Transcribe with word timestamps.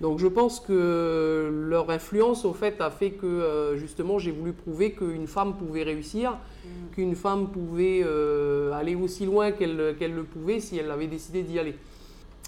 Donc 0.00 0.18
je 0.18 0.26
pense 0.26 0.60
que 0.60 1.50
leur 1.68 1.90
influence 1.90 2.44
au 2.44 2.52
fait 2.52 2.80
a 2.80 2.90
fait 2.90 3.10
que 3.10 3.26
euh, 3.26 3.76
justement 3.76 4.18
j'ai 4.18 4.30
voulu 4.30 4.52
prouver 4.52 4.92
qu'une 4.92 5.26
femme 5.26 5.56
pouvait 5.56 5.82
réussir, 5.82 6.32
mm. 6.64 6.94
qu'une 6.94 7.14
femme 7.16 7.48
pouvait 7.48 8.02
euh, 8.04 8.72
aller 8.72 8.94
aussi 8.94 9.26
loin 9.26 9.50
qu'elle 9.50 9.76
le 9.76 10.24
pouvait 10.24 10.60
si 10.60 10.78
elle 10.78 10.90
avait 10.90 11.08
décidé 11.08 11.42
d'y 11.42 11.58
aller. 11.58 11.74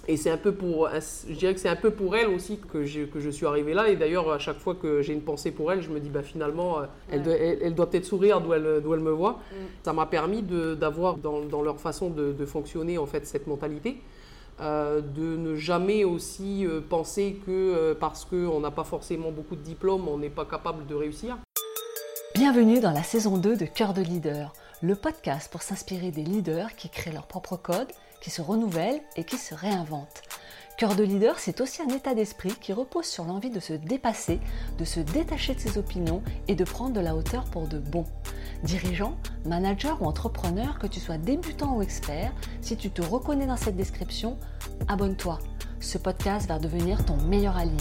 Et 0.07 0.17
c'est 0.17 0.31
un 0.31 0.37
peu 0.37 0.51
pour, 0.51 0.89
je 0.89 1.33
dirais 1.35 1.53
que 1.53 1.59
c'est 1.59 1.69
un 1.69 1.75
peu 1.75 1.91
pour 1.91 2.15
elle 2.15 2.29
aussi 2.29 2.57
que 2.57 2.85
je, 2.85 3.03
que 3.03 3.19
je 3.19 3.29
suis 3.29 3.45
arrivé 3.45 3.73
là. 3.73 3.89
Et 3.89 3.95
d'ailleurs, 3.95 4.31
à 4.31 4.39
chaque 4.39 4.57
fois 4.57 4.73
que 4.73 5.01
j'ai 5.01 5.13
une 5.13 5.21
pensée 5.21 5.51
pour 5.51 5.71
elle, 5.71 5.81
je 5.81 5.89
me 5.89 5.99
dis, 5.99 6.09
bah, 6.09 6.23
finalement, 6.23 6.79
euh, 6.79 6.85
elle, 7.11 7.21
doit, 7.21 7.33
elle, 7.33 7.75
doit 7.75 7.89
peut-être 7.89 8.05
sourire 8.05 8.41
d'où 8.41 8.53
elle, 8.53 8.81
elle, 8.83 8.99
me 8.99 9.11
voit. 9.11 9.33
Mm. 9.33 9.55
Ça 9.83 9.93
m'a 9.93 10.07
permis 10.07 10.41
d'avoir 10.41 11.17
dans, 11.17 11.41
dans, 11.41 11.61
leur 11.61 11.79
façon 11.79 12.09
de, 12.09 12.31
de, 12.31 12.45
fonctionner 12.45 12.97
en 12.97 13.05
fait 13.05 13.27
cette 13.27 13.45
mentalité. 13.45 13.97
Euh, 14.59 15.01
de 15.01 15.37
ne 15.37 15.55
jamais 15.55 16.03
aussi 16.03 16.65
euh, 16.65 16.81
penser 16.81 17.41
que 17.45 17.51
euh, 17.51 17.95
parce 17.99 18.25
qu'on 18.25 18.59
n'a 18.59 18.69
pas 18.69 18.83
forcément 18.83 19.31
beaucoup 19.31 19.55
de 19.55 19.61
diplômes, 19.61 20.07
on 20.07 20.17
n'est 20.17 20.29
pas 20.29 20.45
capable 20.45 20.85
de 20.85 20.93
réussir. 20.93 21.37
Bienvenue 22.35 22.79
dans 22.79 22.91
la 22.91 23.03
saison 23.03 23.37
2 23.37 23.55
de 23.57 23.65
Cœur 23.65 23.93
de 23.93 24.01
leader, 24.01 24.53
le 24.81 24.95
podcast 24.95 25.51
pour 25.51 25.63
s'inspirer 25.63 26.11
des 26.11 26.23
leaders 26.23 26.75
qui 26.75 26.89
créent 26.89 27.11
leur 27.11 27.27
propre 27.27 27.55
code, 27.55 27.91
qui 28.21 28.29
se 28.29 28.41
renouvellent 28.41 29.01
et 29.15 29.23
qui 29.23 29.37
se 29.37 29.55
réinventent. 29.55 30.21
Cœur 30.81 30.95
de 30.95 31.03
leader, 31.03 31.37
c'est 31.37 31.61
aussi 31.61 31.83
un 31.83 31.89
état 31.89 32.15
d'esprit 32.15 32.55
qui 32.59 32.73
repose 32.73 33.05
sur 33.05 33.23
l'envie 33.23 33.51
de 33.51 33.59
se 33.59 33.73
dépasser, 33.73 34.39
de 34.79 34.83
se 34.83 34.99
détacher 34.99 35.53
de 35.53 35.59
ses 35.59 35.77
opinions 35.77 36.23
et 36.47 36.55
de 36.55 36.63
prendre 36.63 36.95
de 36.95 36.99
la 36.99 37.15
hauteur 37.15 37.43
pour 37.51 37.67
de 37.67 37.77
bon. 37.77 38.03
Dirigeant, 38.63 39.15
manager 39.45 40.01
ou 40.01 40.07
entrepreneur, 40.07 40.79
que 40.79 40.87
tu 40.87 40.99
sois 40.99 41.19
débutant 41.19 41.75
ou 41.75 41.83
expert, 41.83 42.33
si 42.61 42.77
tu 42.77 42.89
te 42.89 43.03
reconnais 43.03 43.45
dans 43.45 43.57
cette 43.57 43.77
description, 43.77 44.39
abonne-toi. 44.87 45.37
Ce 45.79 45.99
podcast 45.99 46.47
va 46.47 46.57
devenir 46.57 47.05
ton 47.05 47.17
meilleur 47.17 47.57
allié. 47.57 47.77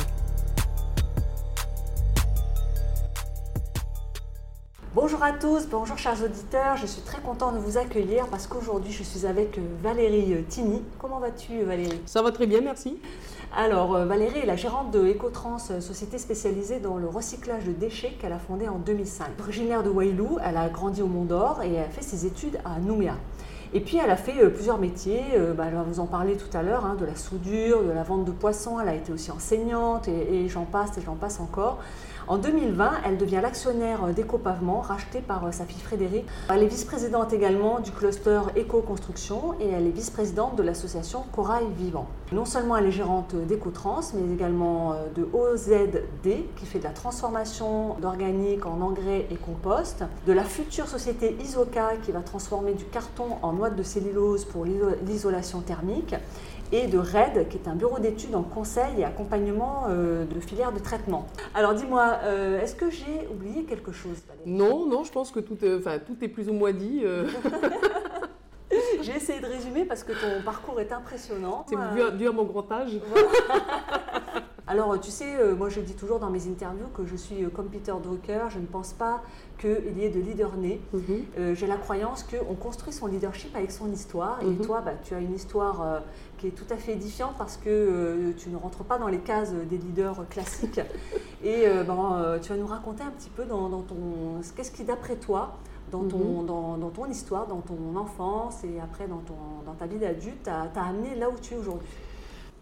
Bonjour 4.92 5.22
à 5.22 5.30
tous, 5.30 5.68
bonjour 5.70 5.96
chers 5.98 6.20
auditeurs, 6.20 6.76
je 6.76 6.84
suis 6.84 7.02
très 7.02 7.20
content 7.20 7.52
de 7.52 7.58
vous 7.58 7.78
accueillir 7.78 8.26
parce 8.26 8.48
qu'aujourd'hui 8.48 8.90
je 8.90 9.04
suis 9.04 9.24
avec 9.24 9.56
euh, 9.56 9.60
Valérie 9.80 10.34
euh, 10.34 10.42
Tini. 10.48 10.82
Comment 10.98 11.20
vas-tu 11.20 11.60
euh, 11.60 11.64
Valérie? 11.64 12.00
Ça 12.06 12.22
va 12.22 12.32
très 12.32 12.48
bien, 12.48 12.60
merci. 12.60 12.98
Alors 13.56 13.96
Valérie 14.04 14.40
est 14.40 14.46
la 14.46 14.56
gérante 14.56 14.90
de 14.90 14.98
Ecotrans, 15.06 15.58
société 15.58 16.18
spécialisée 16.18 16.80
dans 16.80 16.96
le 16.96 17.06
recyclage 17.06 17.66
de 17.66 17.72
déchets 17.72 18.16
qu'elle 18.20 18.32
a 18.32 18.40
fondée 18.40 18.66
en 18.66 18.78
2005. 18.78 19.28
Originaire 19.38 19.84
de 19.84 19.90
Wailou, 19.90 20.38
elle 20.44 20.56
a 20.56 20.68
grandi 20.68 21.02
au 21.02 21.06
Mont 21.06 21.24
d'Or 21.24 21.62
et 21.62 21.78
a 21.78 21.84
fait 21.84 22.02
ses 22.02 22.26
études 22.26 22.58
à 22.64 22.80
Nouméa. 22.80 23.14
Et 23.72 23.78
puis 23.78 23.98
elle 23.98 24.10
a 24.10 24.16
fait 24.16 24.50
plusieurs 24.50 24.78
métiers, 24.78 25.22
bah, 25.56 25.66
elle 25.68 25.74
va 25.74 25.84
vous 25.84 26.00
en 26.00 26.06
parler 26.06 26.36
tout 26.36 26.56
à 26.56 26.62
l'heure, 26.62 26.84
hein, 26.84 26.96
de 26.98 27.04
la 27.04 27.14
soudure, 27.14 27.84
de 27.84 27.92
la 27.92 28.02
vente 28.02 28.24
de 28.24 28.32
poissons, 28.32 28.80
elle 28.80 28.88
a 28.88 28.94
été 28.94 29.12
aussi 29.12 29.30
enseignante 29.30 30.08
et 30.08 30.48
j'en 30.48 30.64
passe 30.64 30.98
et 30.98 31.00
j'en 31.00 31.14
passe 31.14 31.38
encore. 31.38 31.78
En 32.28 32.38
2020, 32.38 32.92
elle 33.04 33.16
devient 33.16 33.40
l'actionnaire 33.42 34.06
d'Ecopavement, 34.14 34.80
racheté 34.80 35.20
par 35.20 35.46
euh, 35.46 35.52
sa 35.52 35.64
fille 35.64 35.80
Frédéric. 35.80 36.26
Elle 36.48 36.62
est 36.62 36.68
vice-présidente 36.68 37.32
également 37.32 37.80
du 37.80 37.90
cluster 37.90 38.40
Éco-Construction 38.56 39.54
et 39.60 39.68
elle 39.68 39.86
est 39.86 39.90
vice-présidente 39.90 40.56
de 40.56 40.62
l'association 40.62 41.24
Corail 41.32 41.66
Vivant. 41.76 42.06
Non 42.32 42.44
seulement 42.44 42.76
elle 42.76 42.86
est 42.86 42.92
gérante 42.92 43.34
d'Ecotrans, 43.34 44.00
mais 44.14 44.32
également 44.32 44.92
euh, 44.92 45.06
de 45.14 45.28
OZD, 45.32 46.44
qui 46.56 46.66
fait 46.66 46.78
de 46.78 46.84
la 46.84 46.90
transformation 46.90 47.96
d'organique 48.00 48.66
en 48.66 48.80
engrais 48.80 49.26
et 49.30 49.36
compost, 49.36 50.04
de 50.26 50.32
la 50.32 50.44
future 50.44 50.86
société 50.86 51.36
Isoca, 51.40 51.96
qui 52.02 52.12
va 52.12 52.20
transformer 52.20 52.74
du 52.74 52.84
carton 52.84 53.38
en 53.42 53.52
noix 53.52 53.70
de 53.70 53.82
cellulose 53.82 54.44
pour 54.44 54.64
l'isolation 54.64 55.60
thermique, 55.60 56.14
et 56.72 56.86
de 56.86 56.98
RED, 56.98 57.48
qui 57.48 57.56
est 57.56 57.68
un 57.68 57.74
bureau 57.74 57.98
d'études 57.98 58.34
en 58.34 58.42
conseil 58.42 59.00
et 59.00 59.04
accompagnement 59.04 59.86
euh, 59.88 60.24
de 60.24 60.40
filières 60.40 60.72
de 60.72 60.78
traitement. 60.78 61.26
Alors 61.54 61.74
dis-moi, 61.74 62.18
euh, 62.24 62.60
est-ce 62.60 62.74
que 62.74 62.90
j'ai 62.90 63.28
oublié 63.30 63.64
quelque 63.64 63.92
chose 63.92 64.18
Non, 64.46 64.86
non, 64.86 65.04
je 65.04 65.12
pense 65.12 65.30
que 65.30 65.40
tout, 65.40 65.58
enfin, 65.78 65.98
tout 65.98 66.16
est 66.22 66.28
plus 66.28 66.48
ou 66.48 66.52
moins 66.52 66.72
dit. 66.72 67.02
Euh. 67.04 67.26
j'ai 69.02 69.16
essayé 69.16 69.40
de 69.40 69.46
résumer 69.46 69.84
parce 69.84 70.04
que 70.04 70.12
ton 70.12 70.42
parcours 70.44 70.80
est 70.80 70.92
impressionnant. 70.92 71.66
C'est 71.68 71.76
dû 72.16 72.28
à 72.28 72.32
mon 72.32 72.44
grand 72.44 72.70
âge. 72.70 72.92
Alors, 74.70 75.00
tu 75.00 75.10
sais, 75.10 75.34
euh, 75.34 75.56
moi 75.56 75.68
je 75.68 75.80
dis 75.80 75.94
toujours 75.94 76.20
dans 76.20 76.30
mes 76.30 76.46
interviews 76.46 76.86
que 76.94 77.04
je 77.04 77.16
suis 77.16 77.42
euh, 77.42 77.48
comme 77.48 77.66
Peter 77.66 77.92
Drucker, 78.00 78.44
je 78.50 78.60
ne 78.60 78.66
pense 78.66 78.92
pas 78.92 79.20
qu'il 79.58 79.98
y 79.98 80.04
ait 80.04 80.10
de 80.10 80.20
leader 80.20 80.56
né. 80.56 80.80
Mhm. 80.92 81.02
Euh, 81.38 81.54
j'ai 81.56 81.66
la 81.66 81.76
croyance 81.76 82.22
qu'on 82.22 82.54
construit 82.54 82.92
son 82.92 83.08
leadership 83.08 83.56
avec 83.56 83.72
son 83.72 83.90
histoire. 83.90 84.38
Et 84.42 84.46
mhm. 84.46 84.58
toi, 84.58 84.80
bah, 84.80 84.92
tu 85.02 85.12
as 85.12 85.18
une 85.18 85.34
histoire 85.34 86.02
qui 86.38 86.46
est 86.46 86.50
tout 86.52 86.72
à 86.72 86.76
fait 86.76 86.92
édifiante 86.92 87.34
parce 87.36 87.56
que 87.56 88.32
tu 88.38 88.48
ne 88.48 88.56
rentres 88.56 88.84
pas 88.84 88.96
dans 88.96 89.08
les 89.08 89.18
cases 89.18 89.52
des 89.52 89.76
leaders 89.76 90.24
classiques. 90.30 90.80
et 91.44 91.64
tu 92.40 92.48
vas 92.52 92.56
nous 92.56 92.66
raconter 92.66 93.02
un 93.02 93.10
petit 93.10 93.30
peu 93.30 93.44
dans, 93.46 93.68
ton. 93.82 93.96
Qu'est-ce 94.54 94.70
qui, 94.70 94.84
d'après 94.84 95.16
toi, 95.16 95.58
dans 95.90 96.04
ton, 96.04 96.42
mhm. 96.42 96.46
dans, 96.46 96.90
ton 96.90 97.06
histoire, 97.06 97.48
dans 97.48 97.60
ton 97.60 97.96
enfance 97.96 98.62
et 98.62 98.80
après 98.80 99.08
dans, 99.08 99.18
ton, 99.18 99.34
dans 99.66 99.74
ta 99.74 99.86
vie 99.86 99.98
d'adulte, 99.98 100.44
t'a 100.44 100.70
amené 100.80 101.16
là 101.16 101.28
où 101.28 101.34
tu 101.42 101.54
es 101.54 101.56
aujourd'hui? 101.56 101.88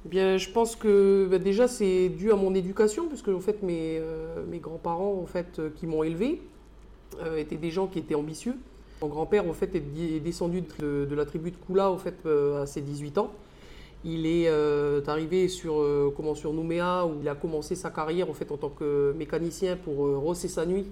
Eh 0.05 0.09
bien, 0.09 0.37
je 0.37 0.49
pense 0.51 0.77
que 0.77 1.27
bah, 1.31 1.39
déjà 1.39 1.67
c'est 1.67 2.09
dû 2.09 2.31
à 2.31 2.37
mon 2.37 2.55
éducation, 2.55 3.09
puisque 3.09 3.29
en 3.29 3.41
fait 3.41 3.63
mes, 3.63 3.99
euh, 3.99 4.45
mes 4.49 4.59
grands-parents 4.59 5.19
en 5.21 5.27
fait 5.27 5.59
euh, 5.59 5.71
qui 5.75 5.87
m'ont 5.87 6.03
élevé 6.03 6.41
euh, 7.21 7.37
étaient 7.37 7.57
des 7.57 7.71
gens 7.71 7.89
qui 7.89 7.99
étaient 7.99 8.15
ambitieux. 8.15 8.55
Mon 9.03 9.09
grand-père 9.09 9.49
en 9.49 9.53
fait 9.53 9.75
est 9.75 10.21
descendu 10.21 10.63
de, 10.81 11.05
de, 11.05 11.15
la 11.15 11.25
tribu 11.25 11.51
de 11.51 11.57
Kula 11.57 11.91
au 11.91 11.99
fait 11.99 12.27
à 12.27 12.67
ses 12.67 12.81
18 12.81 13.19
ans. 13.19 13.33
Il 14.05 14.27
est 14.27 14.49
arrivé 15.09 15.47
sur 15.47 15.85
comment 16.17 16.35
sur 16.35 16.53
Nouméa 16.53 17.07
où 17.07 17.21
il 17.21 17.29
a 17.29 17.37
commencé 17.37 17.77
sa 17.77 17.91
carrière 17.91 18.29
en 18.29 18.35
fait 18.35 18.51
en 18.51 18.57
tant 18.57 18.71
que 18.71 19.15
mécanicien 19.17 19.77
pour 19.77 19.95
rosser 20.19 20.49
sa 20.49 20.67
nuit 20.67 20.87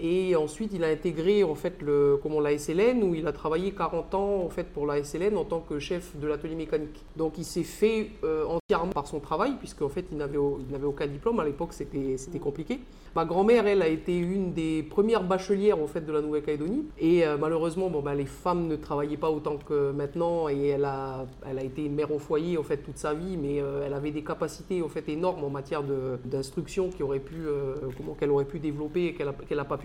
et 0.00 0.34
ensuite, 0.34 0.72
il 0.74 0.82
a 0.82 0.88
intégré 0.88 1.44
en 1.44 1.54
fait 1.54 1.80
le, 1.80 2.18
comment, 2.22 2.40
la 2.40 2.56
SLN 2.58 3.02
où 3.04 3.14
il 3.14 3.26
a 3.26 3.32
travaillé 3.32 3.72
40 3.72 4.14
ans 4.14 4.42
en 4.44 4.48
fait 4.48 4.64
pour 4.64 4.86
la 4.86 5.02
SLN 5.02 5.36
en 5.36 5.44
tant 5.44 5.60
que 5.60 5.78
chef 5.78 6.16
de 6.16 6.26
l'atelier 6.26 6.56
mécanique. 6.56 7.04
Donc 7.16 7.38
il 7.38 7.44
s'est 7.44 7.62
fait 7.62 8.10
euh, 8.24 8.44
entièrement 8.46 8.92
par 8.92 9.06
son 9.06 9.20
travail 9.20 9.52
puisqu'en 9.58 9.88
fait 9.88 10.06
il 10.10 10.18
n'avait, 10.18 10.36
aucun 10.36 11.06
diplôme. 11.06 11.38
À 11.38 11.44
l'époque 11.44 11.72
c'était, 11.72 12.16
c'était 12.16 12.40
compliqué. 12.40 12.80
Ma 13.14 13.24
grand-mère, 13.24 13.68
elle, 13.68 13.80
a 13.80 13.86
été 13.86 14.18
une 14.18 14.52
des 14.52 14.82
premières 14.82 15.22
bachelières 15.22 15.80
en 15.80 15.86
fait 15.86 16.00
de 16.00 16.10
la 16.10 16.20
Nouvelle-Calédonie. 16.20 16.86
Et 16.98 17.24
euh, 17.24 17.36
malheureusement, 17.38 17.88
bon, 17.88 18.00
bah, 18.00 18.16
les 18.16 18.26
femmes 18.26 18.66
ne 18.66 18.74
travaillaient 18.74 19.16
pas 19.16 19.30
autant 19.30 19.56
que 19.56 19.92
maintenant. 19.92 20.48
Et 20.48 20.66
elle 20.66 20.84
a, 20.84 21.24
elle 21.48 21.60
a 21.60 21.62
été 21.62 21.88
mère 21.88 22.12
au 22.12 22.18
foyer 22.18 22.58
en 22.58 22.64
fait 22.64 22.78
toute 22.78 22.98
sa 22.98 23.14
vie, 23.14 23.36
mais 23.36 23.60
euh, 23.60 23.84
elle 23.86 23.94
avait 23.94 24.10
des 24.10 24.24
capacités 24.24 24.82
en 24.82 24.88
fait 24.88 25.08
énormes 25.08 25.44
en 25.44 25.50
matière 25.50 25.84
d'instruction 26.24 26.88
qui 26.88 27.04
aurait 27.04 27.20
pu, 27.20 27.46
comment 27.96 28.14
qu'elle 28.14 28.32
aurait 28.32 28.44
pu 28.44 28.58
développer 28.58 29.06
et 29.06 29.14
qu'elle 29.14 29.56
n'a 29.56 29.64
pas 29.64 29.78
pu. 29.78 29.83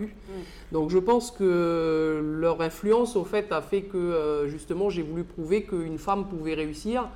Donc 0.72 0.90
je 0.90 0.98
pense 0.98 1.30
que 1.30 2.20
leur 2.40 2.60
influence 2.60 3.16
au 3.16 3.24
fait 3.24 3.52
a 3.52 3.62
fait 3.62 3.82
que 3.82 3.96
euh, 3.96 4.48
justement 4.48 4.90
j'ai 4.90 5.02
voulu 5.02 5.24
prouver 5.24 5.62
qu'une 5.62 5.98
femme 5.98 6.26
pouvait 6.28 6.54
réussir, 6.54 7.08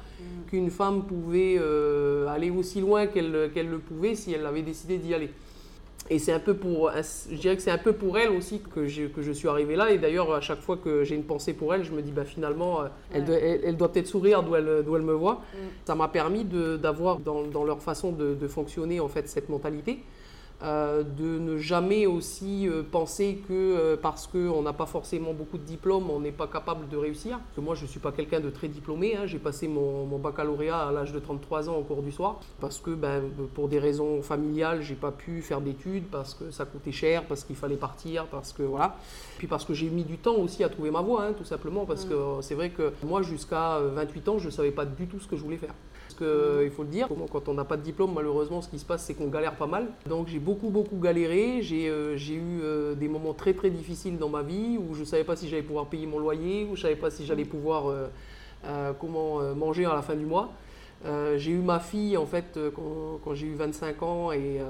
qu'une 0.48 0.70
femme 0.70 1.04
pouvait 1.04 1.56
euh, 1.58 2.26
aller 2.28 2.50
aussi 2.50 2.80
loin 2.80 3.06
qu'elle 3.06 3.30
le 3.30 3.78
pouvait 3.78 4.14
si 4.14 4.32
elle 4.32 4.46
avait 4.46 4.62
décidé 4.62 4.98
d'y 4.98 5.14
aller. 5.14 5.30
Et 6.10 6.18
c'est 6.18 6.32
un 6.32 6.38
peu 6.38 6.54
pour, 6.54 6.90
je 6.92 7.36
dirais 7.36 7.56
que 7.56 7.62
c'est 7.62 7.70
un 7.70 7.78
peu 7.78 7.94
pour 7.94 8.18
elle 8.18 8.30
aussi 8.30 8.60
que 8.74 8.86
je, 8.86 9.04
que 9.04 9.22
je 9.22 9.32
suis 9.32 9.48
arrivé 9.48 9.74
là. 9.74 9.90
Et 9.90 9.96
d'ailleurs, 9.96 10.34
à 10.34 10.42
chaque 10.42 10.60
fois 10.60 10.76
que 10.76 11.02
j'ai 11.02 11.14
une 11.14 11.24
pensée 11.24 11.54
pour 11.54 11.72
elle, 11.74 11.82
je 11.82 11.92
me 11.92 12.02
dis, 12.02 12.10
bah, 12.10 12.26
finalement, 12.26 12.82
euh, 12.82 12.88
elle, 13.10 13.24
doit, 13.24 13.36
elle, 13.36 13.76
doit 13.76 13.90
peut-être 13.90 14.06
sourire 14.06 14.42
d'où 14.42 14.54
elle, 14.54 14.68
elle, 14.86 15.02
me 15.02 15.14
voit. 15.14 15.34
Mm. 15.54 15.58
Ça 15.86 15.94
m'a 15.94 16.08
permis 16.08 16.44
d'avoir 16.44 17.20
dans, 17.20 17.44
dans, 17.44 17.64
leur 17.64 17.80
façon 17.80 18.12
de, 18.12 18.34
de, 18.34 18.48
fonctionner 18.48 19.00
en 19.00 19.08
fait 19.08 19.28
cette 19.28 19.48
mentalité. 19.48 20.00
Euh, 20.64 21.02
de 21.02 21.38
ne 21.38 21.58
jamais 21.58 22.06
aussi 22.06 22.66
euh, 22.66 22.82
penser 22.82 23.42
que 23.46 23.52
euh, 23.52 23.96
parce 24.00 24.26
qu'on 24.26 24.62
n'a 24.62 24.72
pas 24.72 24.86
forcément 24.86 25.34
beaucoup 25.34 25.58
de 25.58 25.62
diplômes, 25.62 26.08
on 26.08 26.20
n'est 26.20 26.32
pas 26.32 26.46
capable 26.46 26.88
de 26.88 26.96
réussir. 26.96 27.38
Parce 27.38 27.56
que 27.56 27.60
moi, 27.60 27.74
je 27.74 27.82
ne 27.82 27.86
suis 27.88 28.00
pas 28.00 28.12
quelqu'un 28.12 28.40
de 28.40 28.48
très 28.48 28.68
diplômé. 28.68 29.14
Hein. 29.14 29.26
J'ai 29.26 29.38
passé 29.38 29.68
mon, 29.68 30.06
baccalauréat 30.16 30.88
à 30.88 30.92
l'âge 30.92 31.12
de 31.12 31.18
33 31.18 31.68
ans 31.68 31.74
au 31.74 31.82
cours 31.82 32.02
du 32.02 32.12
soir 32.12 32.40
parce 32.60 32.78
que 32.78 32.92
ben, 32.92 33.24
pour 33.52 33.68
des 33.68 33.78
raisons 33.78 34.22
familiales, 34.22 34.80
j'ai 34.80 34.94
pas 34.94 35.10
pu 35.10 35.42
faire 35.42 35.60
d'études 35.60 36.06
parce 36.10 36.32
que 36.32 36.50
ça 36.50 36.64
coûtait 36.64 36.92
cher, 36.92 37.24
parce 37.24 37.44
qu'il 37.44 37.56
fallait 37.56 37.76
partir, 37.76 38.24
parce 38.26 38.54
que 38.54 38.62
voilà. 38.62 38.96
Puis 39.36 39.46
parce 39.46 39.66
que 39.66 39.74
j'ai 39.74 39.90
mis 39.90 40.04
du 40.04 40.16
temps 40.16 40.36
aussi 40.36 40.64
à 40.64 40.70
trouver 40.70 40.90
ma 40.90 41.02
voie, 41.02 41.24
hein, 41.24 41.32
tout 41.36 41.44
simplement, 41.44 41.84
parce 41.84 42.06
que 42.06 42.14
c'est 42.40 42.54
vrai 42.54 42.70
que 42.70 42.92
moi, 43.02 43.20
jusqu'à 43.20 43.80
28 43.80 44.28
ans, 44.30 44.38
je 44.38 44.46
ne 44.46 44.50
savais 44.50 44.70
pas 44.70 44.86
du 44.86 45.06
tout 45.08 45.20
ce 45.20 45.28
que 45.28 45.36
je 45.36 45.42
voulais 45.42 45.58
faire. 45.58 45.74
Parce 46.14 46.30
qu'il 46.30 46.70
faut 46.70 46.82
le 46.82 46.88
dire, 46.88 47.08
quand 47.32 47.48
on 47.48 47.54
n'a 47.54 47.64
pas 47.64 47.76
de 47.76 47.82
diplôme, 47.82 48.12
malheureusement, 48.14 48.62
ce 48.62 48.68
qui 48.68 48.78
se 48.78 48.84
passe, 48.84 49.04
c'est 49.04 49.14
qu'on 49.14 49.28
galère 49.28 49.56
pas 49.56 49.66
mal. 49.66 49.88
Donc 50.08 50.28
j'ai 50.28 50.38
beaucoup, 50.38 50.68
beaucoup 50.70 50.96
galéré. 50.96 51.60
J'ai 51.62 51.88
euh, 51.88 52.16
eu 52.16 52.60
euh, 52.62 52.94
des 52.94 53.08
moments 53.08 53.32
très, 53.34 53.52
très 53.52 53.70
difficiles 53.70 54.16
dans 54.16 54.28
ma 54.28 54.42
vie 54.42 54.78
où 54.78 54.94
je 54.94 55.00
ne 55.00 55.04
savais 55.04 55.24
pas 55.24 55.34
si 55.34 55.48
j'allais 55.48 55.62
pouvoir 55.62 55.86
payer 55.86 56.06
mon 56.06 56.18
loyer, 56.18 56.64
où 56.64 56.76
je 56.76 56.80
ne 56.80 56.82
savais 56.82 56.96
pas 56.96 57.10
si 57.10 57.26
j'allais 57.26 57.44
pouvoir 57.44 57.88
euh, 57.88 58.92
comment, 59.00 59.40
manger 59.54 59.86
à 59.86 59.94
la 59.94 60.02
fin 60.02 60.14
du 60.14 60.24
mois. 60.24 60.52
j'ai 61.36 61.50
eu 61.50 61.58
ma 61.58 61.80
fille 61.80 62.16
en 62.16 62.26
fait 62.26 62.58
quand, 62.74 63.34
j'ai 63.34 63.46
eu 63.46 63.54
25 63.54 64.02
ans 64.02 64.32
et, 64.32 64.60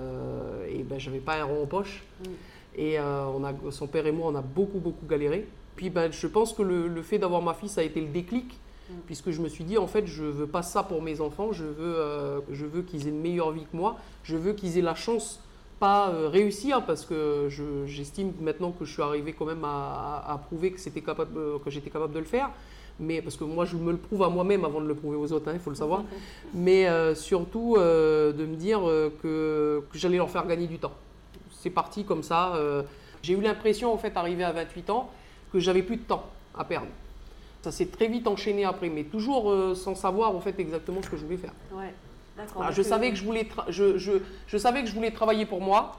et 0.68 0.82
ben, 0.82 0.98
j'avais 0.98 1.18
pas 1.18 1.40
un 1.40 1.44
rond 1.44 1.64
en 1.64 1.66
poche. 1.66 2.04
Mm. 2.20 2.30
Et 2.76 2.98
on 3.00 3.44
a, 3.44 3.52
son 3.70 3.86
père 3.86 4.06
et 4.06 4.12
moi, 4.12 4.30
on 4.32 4.34
a 4.34 4.42
beaucoup, 4.42 4.78
beaucoup 4.78 5.06
galéré. 5.06 5.46
Puis 5.76 5.90
ben, 5.90 6.10
je 6.10 6.26
pense 6.26 6.54
que 6.54 6.62
le, 6.62 6.88
le 6.88 7.02
fait 7.02 7.18
d'avoir 7.18 7.42
ma 7.42 7.52
fille, 7.54 7.68
ça 7.68 7.82
a 7.82 7.84
été 7.84 8.00
le 8.00 8.08
déclic 8.08 8.58
puisque 9.06 9.30
je 9.30 9.40
me 9.40 9.48
suis 9.48 9.64
dit 9.64 9.78
en 9.78 9.86
fait 9.86 10.06
je 10.06 10.24
veux 10.24 10.46
pas 10.46 10.62
ça 10.62 10.82
pour 10.82 11.02
mes 11.02 11.20
enfants, 11.20 11.52
je 11.52 11.64
veux, 11.64 11.74
euh, 11.96 12.40
je 12.50 12.66
veux 12.66 12.82
qu'ils 12.82 13.06
aient 13.06 13.10
une 13.10 13.20
meilleure 13.20 13.50
vie 13.52 13.62
que 13.70 13.76
moi, 13.76 13.96
je 14.22 14.36
veux 14.36 14.52
qu'ils 14.52 14.78
aient 14.78 14.82
la 14.82 14.94
chance 14.94 15.40
pas 15.80 16.10
euh, 16.10 16.28
réussir 16.28 16.84
parce 16.86 17.04
que 17.04 17.46
je- 17.48 17.84
j'estime 17.86 18.32
maintenant 18.40 18.70
que 18.70 18.84
je 18.84 18.92
suis 18.92 19.02
arrivé 19.02 19.32
quand 19.32 19.44
même 19.46 19.64
à, 19.64 20.22
à- 20.26 20.32
à 20.34 20.38
prouver 20.38 20.70
que 20.72 20.78
c'était 20.80 21.00
capable 21.00 21.36
euh, 21.36 21.58
que 21.58 21.70
j'étais 21.70 21.90
capable 21.90 22.12
de 22.12 22.18
le 22.20 22.24
faire. 22.24 22.50
Mais 23.00 23.20
parce 23.20 23.36
que 23.36 23.42
moi 23.42 23.64
je 23.64 23.76
me 23.76 23.90
le 23.90 23.98
prouve 23.98 24.22
à 24.22 24.28
moi-même 24.28 24.64
avant 24.64 24.80
de 24.80 24.86
le 24.86 24.94
prouver 24.94 25.16
aux 25.16 25.32
autres 25.32 25.48
hein, 25.48 25.54
il 25.54 25.58
faut 25.60 25.70
le 25.70 25.76
savoir. 25.76 26.04
Mais 26.54 26.86
euh, 26.88 27.14
surtout 27.16 27.74
euh, 27.76 28.32
de 28.32 28.46
me 28.46 28.54
dire 28.54 28.88
euh, 28.88 29.10
que, 29.20 29.82
que 29.90 29.98
j'allais 29.98 30.16
leur 30.18 30.30
faire 30.30 30.46
gagner 30.46 30.68
du 30.68 30.78
temps. 30.78 30.92
C'est 31.50 31.70
parti 31.70 32.04
comme 32.04 32.22
ça 32.22 32.52
j'ai 33.22 33.32
eu 33.32 33.40
l'impression 33.40 33.92
en 33.92 33.96
fait 33.96 34.16
arrivé 34.18 34.44
à 34.44 34.52
28 34.52 34.90
ans 34.90 35.10
que 35.50 35.58
j'avais 35.58 35.82
plus 35.82 35.96
de 35.96 36.02
temps 36.02 36.24
à 36.56 36.62
perdre 36.64 36.88
ça 37.64 37.72
s'est 37.72 37.86
très 37.86 38.08
vite 38.08 38.26
enchaîné 38.28 38.64
après 38.64 38.88
mais 38.90 39.04
toujours 39.04 39.50
euh, 39.50 39.74
sans 39.74 39.94
savoir 39.94 40.36
en 40.36 40.40
fait 40.40 40.56
exactement 40.60 41.00
ce 41.02 41.08
que 41.10 41.16
je 41.16 41.24
voulais 41.24 41.38
faire 41.38 41.54
Ouais, 41.72 41.92
je 42.72 42.82
savais 42.82 43.10
que 43.10 43.16
je 43.16 43.24
voulais, 43.24 43.44
tra- 43.44 43.64
je, 43.68 43.96
je, 43.96 44.12
je 44.46 44.58
savais 44.58 44.82
que 44.82 44.88
je 44.88 44.94
voulais 44.94 45.12
travailler 45.12 45.46
pour 45.46 45.60
moi. 45.60 45.96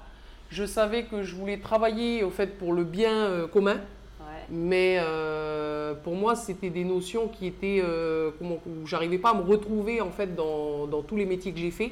Je 0.52 0.66
savais 0.66 1.04
que 1.06 1.24
je 1.24 1.34
voulais 1.34 1.58
travailler 1.58 2.24
au 2.24 2.30
fait 2.30 2.58
pour 2.60 2.72
le 2.74 2.84
bien 2.84 3.14
euh, 3.14 3.48
commun. 3.48 3.76
ouais. 4.20 4.44
Mais 4.50 4.98
euh, 5.00 5.94
pour 6.04 6.14
moi, 6.16 6.36
c'était 6.36 6.70
des 6.70 6.84
notions 6.84 7.30
qui 7.30 7.48
étaient, 7.48 7.82
euh, 7.84 8.32
comment, 8.38 8.60
où 8.68 8.86
j'arrivais 8.86 9.18
pas 9.18 9.32
à 9.32 9.34
me 9.34 9.42
retrouver 9.42 10.02
en 10.02 10.12
fait 10.12 10.36
dans, 10.36 10.88
dans 10.88 11.02
tous 11.02 11.16
les 11.16 11.26
métiers 11.26 11.52
que 11.54 11.60
j'ai 11.60 11.72
fait. 11.72 11.92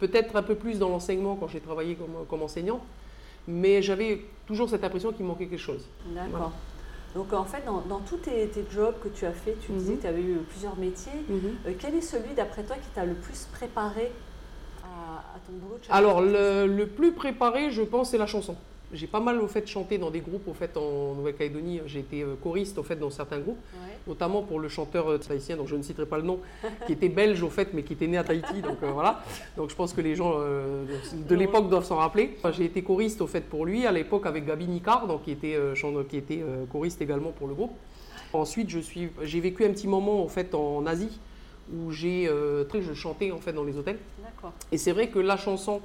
Peut-être 0.00 0.34
un 0.34 0.42
peu 0.42 0.54
plus 0.56 0.78
dans 0.78 0.88
l'enseignement 0.88 1.36
quand 1.36 1.48
j'ai 1.48 1.60
travaillé 1.60 1.94
comme, 1.94 2.26
comme 2.28 2.42
enseignante. 2.42 2.82
Mais 3.46 3.80
j'avais 3.82 4.22
toujours 4.46 4.68
cette 4.70 4.82
impression 4.82 5.12
qu'il 5.12 5.26
manquait 5.26 5.46
quelque 5.46 5.60
chose. 5.70 5.84
D'accord. 6.06 6.30
Voilà. 6.30 6.50
Donc 7.14 7.32
en 7.32 7.44
fait, 7.44 7.64
dans, 7.64 7.80
dans 7.82 8.00
tous 8.00 8.16
tes, 8.16 8.48
tes 8.48 8.64
jobs 8.72 8.94
que 9.02 9.08
tu 9.08 9.24
as 9.24 9.32
fait, 9.32 9.56
tu 9.64 9.72
disais 9.72 9.92
Mhm. 9.92 9.96
que 9.98 10.02
tu 10.02 10.08
avais 10.08 10.22
eu 10.22 10.36
plusieurs 10.48 10.76
métiers. 10.76 11.12
Euh, 11.30 11.72
quel 11.78 11.94
est 11.94 12.00
celui, 12.00 12.34
d'après 12.34 12.62
toi, 12.64 12.76
qui 12.76 12.88
t'a 12.94 13.04
le 13.04 13.14
plus 13.14 13.46
préparé 13.52 14.10
à, 14.82 15.18
à 15.36 15.38
ton 15.46 15.52
boulot 15.52 15.76
de 15.78 15.92
Alors, 15.92 16.20
le 16.22 16.84
plus 16.86 17.12
préparé, 17.12 17.70
je 17.70 17.82
pense, 17.82 18.10
c'est 18.10 18.18
la 18.18 18.26
chanson. 18.26 18.56
J'ai 18.94 19.08
pas 19.08 19.18
mal 19.18 19.40
au 19.40 19.48
fait 19.48 19.66
chanté 19.66 19.98
dans 19.98 20.10
des 20.12 20.20
groupes 20.20 20.46
au 20.46 20.54
fait 20.54 20.76
en 20.76 21.14
Nouvelle-Calédonie. 21.16 21.80
J'ai 21.86 21.98
été 21.98 22.22
euh, 22.22 22.36
choriste 22.40 22.78
au 22.78 22.84
fait 22.84 22.94
dans 22.94 23.10
certains 23.10 23.40
groupes, 23.40 23.58
Ouais. 23.74 23.92
notamment 24.06 24.42
pour 24.42 24.60
le 24.60 24.68
chanteur 24.68 25.10
euh, 25.10 25.18
tahitien, 25.18 25.56
dont 25.56 25.66
je 25.66 25.74
ne 25.74 25.82
citerai 25.82 26.06
pas 26.06 26.16
le 26.16 26.22
nom, 26.22 26.38
qui 26.86 26.92
était 26.92 27.08
belge 27.08 27.42
au 27.42 27.50
fait, 27.50 27.74
mais 27.74 27.82
qui 27.82 27.94
était 27.94 28.06
né 28.06 28.16
à 28.18 28.22
Tahiti. 28.24 28.62
Donc 28.62 28.78
euh, 28.84 28.92
voilà. 28.92 29.24
Donc 29.56 29.70
je 29.70 29.74
pense 29.74 29.92
que 29.92 30.00
les 30.00 30.14
gens 30.14 30.34
euh, 30.38 30.84
de 31.28 31.34
l'époque 31.34 31.68
doivent 31.68 31.84
s'en 31.84 31.96
rappeler. 31.96 32.34
Enfin, 32.38 32.52
J'ai 32.52 32.66
été 32.66 32.82
choriste 32.82 33.20
au 33.20 33.26
fait 33.26 33.40
pour 33.40 33.66
lui 33.66 33.84
à 33.84 33.90
l'époque 33.90 34.26
avec 34.26 34.46
Gabi 34.46 34.68
Nicard, 34.68 35.08
donc 35.08 35.24
qui 35.24 35.32
était, 35.32 35.58
qui 36.08 36.16
était 36.16 36.44
choriste 36.70 37.02
également 37.02 37.32
pour 37.32 37.48
le 37.48 37.54
groupe. 37.54 37.72
Ensuite, 38.32 38.70
je 38.70 38.78
suis, 38.78 39.08
j'ai 39.22 39.40
vécu 39.40 39.64
un 39.64 39.70
petit 39.70 39.88
moment 39.88 40.22
en 40.22 40.28
fait 40.28 40.54
en 40.54 40.86
Asie 40.86 41.18
où 41.74 41.90
j'ai, 41.90 42.30
très- 42.68 42.82
je 42.82 42.92
chantais 42.94 43.32
en 43.32 43.38
fait 43.38 43.52
dans 43.52 43.64
les 43.64 43.76
hôtels. 43.76 43.98
Et 44.70 44.78
c'est 44.78 44.92
vrai 44.92 45.08
que 45.08 45.18
la 45.18 45.36
chanson, 45.36 45.80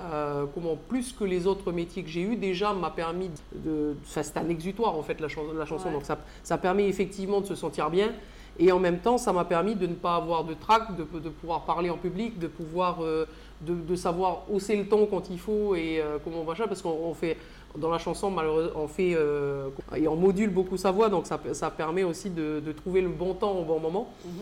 euh, 0.00 0.44
comment 0.54 0.76
plus 0.88 1.12
que 1.12 1.24
les 1.24 1.46
autres 1.46 1.72
métiers 1.72 2.02
que 2.02 2.08
j'ai 2.08 2.22
eus, 2.22 2.36
déjà 2.36 2.72
m'a 2.72 2.90
permis 2.90 3.30
de. 3.54 3.94
Enfin, 4.04 4.22
c'est 4.22 4.36
un 4.36 4.48
exutoire 4.48 4.96
en 4.96 5.02
fait 5.02 5.20
la, 5.20 5.28
chan- 5.28 5.42
la 5.56 5.64
chanson, 5.66 5.88
Ouais. 5.88 5.94
donc 5.94 6.04
ça, 6.04 6.18
ça 6.42 6.58
permet 6.58 6.88
effectivement 6.88 7.40
de 7.40 7.46
se 7.46 7.54
sentir 7.54 7.90
bien. 7.90 8.12
Et 8.58 8.72
en 8.72 8.78
même 8.78 9.00
temps, 9.00 9.18
ça 9.18 9.34
m'a 9.34 9.44
permis 9.44 9.74
de 9.74 9.86
ne 9.86 9.92
pas 9.94 10.16
avoir 10.16 10.42
de 10.44 10.54
trac, 10.54 10.96
de, 10.96 11.04
de 11.18 11.28
pouvoir 11.28 11.64
parler 11.66 11.90
en 11.90 11.98
public, 11.98 12.38
de 12.38 12.46
pouvoir, 12.46 13.02
euh, 13.02 13.26
de, 13.60 13.74
de 13.74 13.96
savoir 13.96 14.44
hausser 14.50 14.76
le 14.76 14.86
ton 14.86 15.04
quand 15.04 15.28
il 15.28 15.38
faut 15.38 15.74
et 15.74 16.00
euh, 16.00 16.16
comment 16.24 16.42
machin, 16.42 16.66
parce 16.66 16.80
qu'on 16.80 16.88
on 17.04 17.12
fait 17.12 17.36
dans 17.76 17.90
la 17.90 17.98
chanson 17.98 18.30
malheureusement, 18.30 18.80
on 18.80 18.88
fait 18.88 19.12
euh, 19.14 19.68
et 19.94 20.08
on 20.08 20.16
module 20.16 20.48
beaucoup 20.48 20.78
sa 20.78 20.90
voix, 20.90 21.10
donc 21.10 21.26
ça, 21.26 21.38
ça 21.52 21.70
permet 21.70 22.02
aussi 22.04 22.30
de, 22.30 22.62
de 22.64 22.72
trouver 22.72 23.02
le 23.02 23.10
bon 23.10 23.34
temps 23.34 23.52
au 23.52 23.64
bon 23.64 23.78
moment. 23.78 24.08
Mhm. 24.24 24.32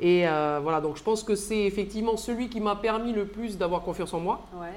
Et 0.00 0.22
voilà, 0.62 0.80
donc 0.80 0.96
je 0.96 1.02
pense 1.04 1.22
que 1.22 1.36
c'est 1.36 1.62
effectivement 1.64 2.16
celui 2.16 2.48
qui 2.48 2.58
m'a 2.60 2.74
permis 2.74 3.12
le 3.12 3.26
plus 3.26 3.56
d'avoir 3.56 3.82
confiance 3.82 4.12
en 4.14 4.18
moi. 4.18 4.40
Ouais. 4.60 4.68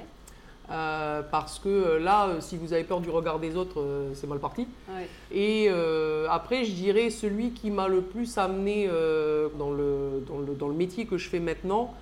Euh, 0.70 1.20
parce 1.30 1.58
que 1.58 1.68
euh, 1.68 1.98
là, 2.00 2.26
euh, 2.28 2.40
si 2.40 2.56
vous 2.56 2.72
avez 2.72 2.84
peur 2.84 3.00
du 3.00 3.10
regard 3.10 3.38
des 3.38 3.54
autres, 3.54 3.80
euh, 3.80 4.10
c'est 4.14 4.26
mal 4.26 4.38
parti. 4.38 4.66
Ouais. 4.88 5.08
Et 5.30 5.66
euh, 5.68 6.26
après, 6.30 6.64
je 6.64 6.72
dirais 6.72 7.10
celui 7.10 7.50
qui 7.50 7.70
m'a 7.70 7.86
le 7.86 8.00
plus 8.00 8.38
amené 8.38 8.88
dans, 9.58 9.70
le, 9.70 10.24
dans, 10.26 10.38
le, 10.38 10.54
dans 10.54 10.68
le 10.68 10.74
métier 10.74 11.04
que 11.06 11.18
je 11.18 11.28
fais 11.28 11.40
maintenant, 11.40 11.92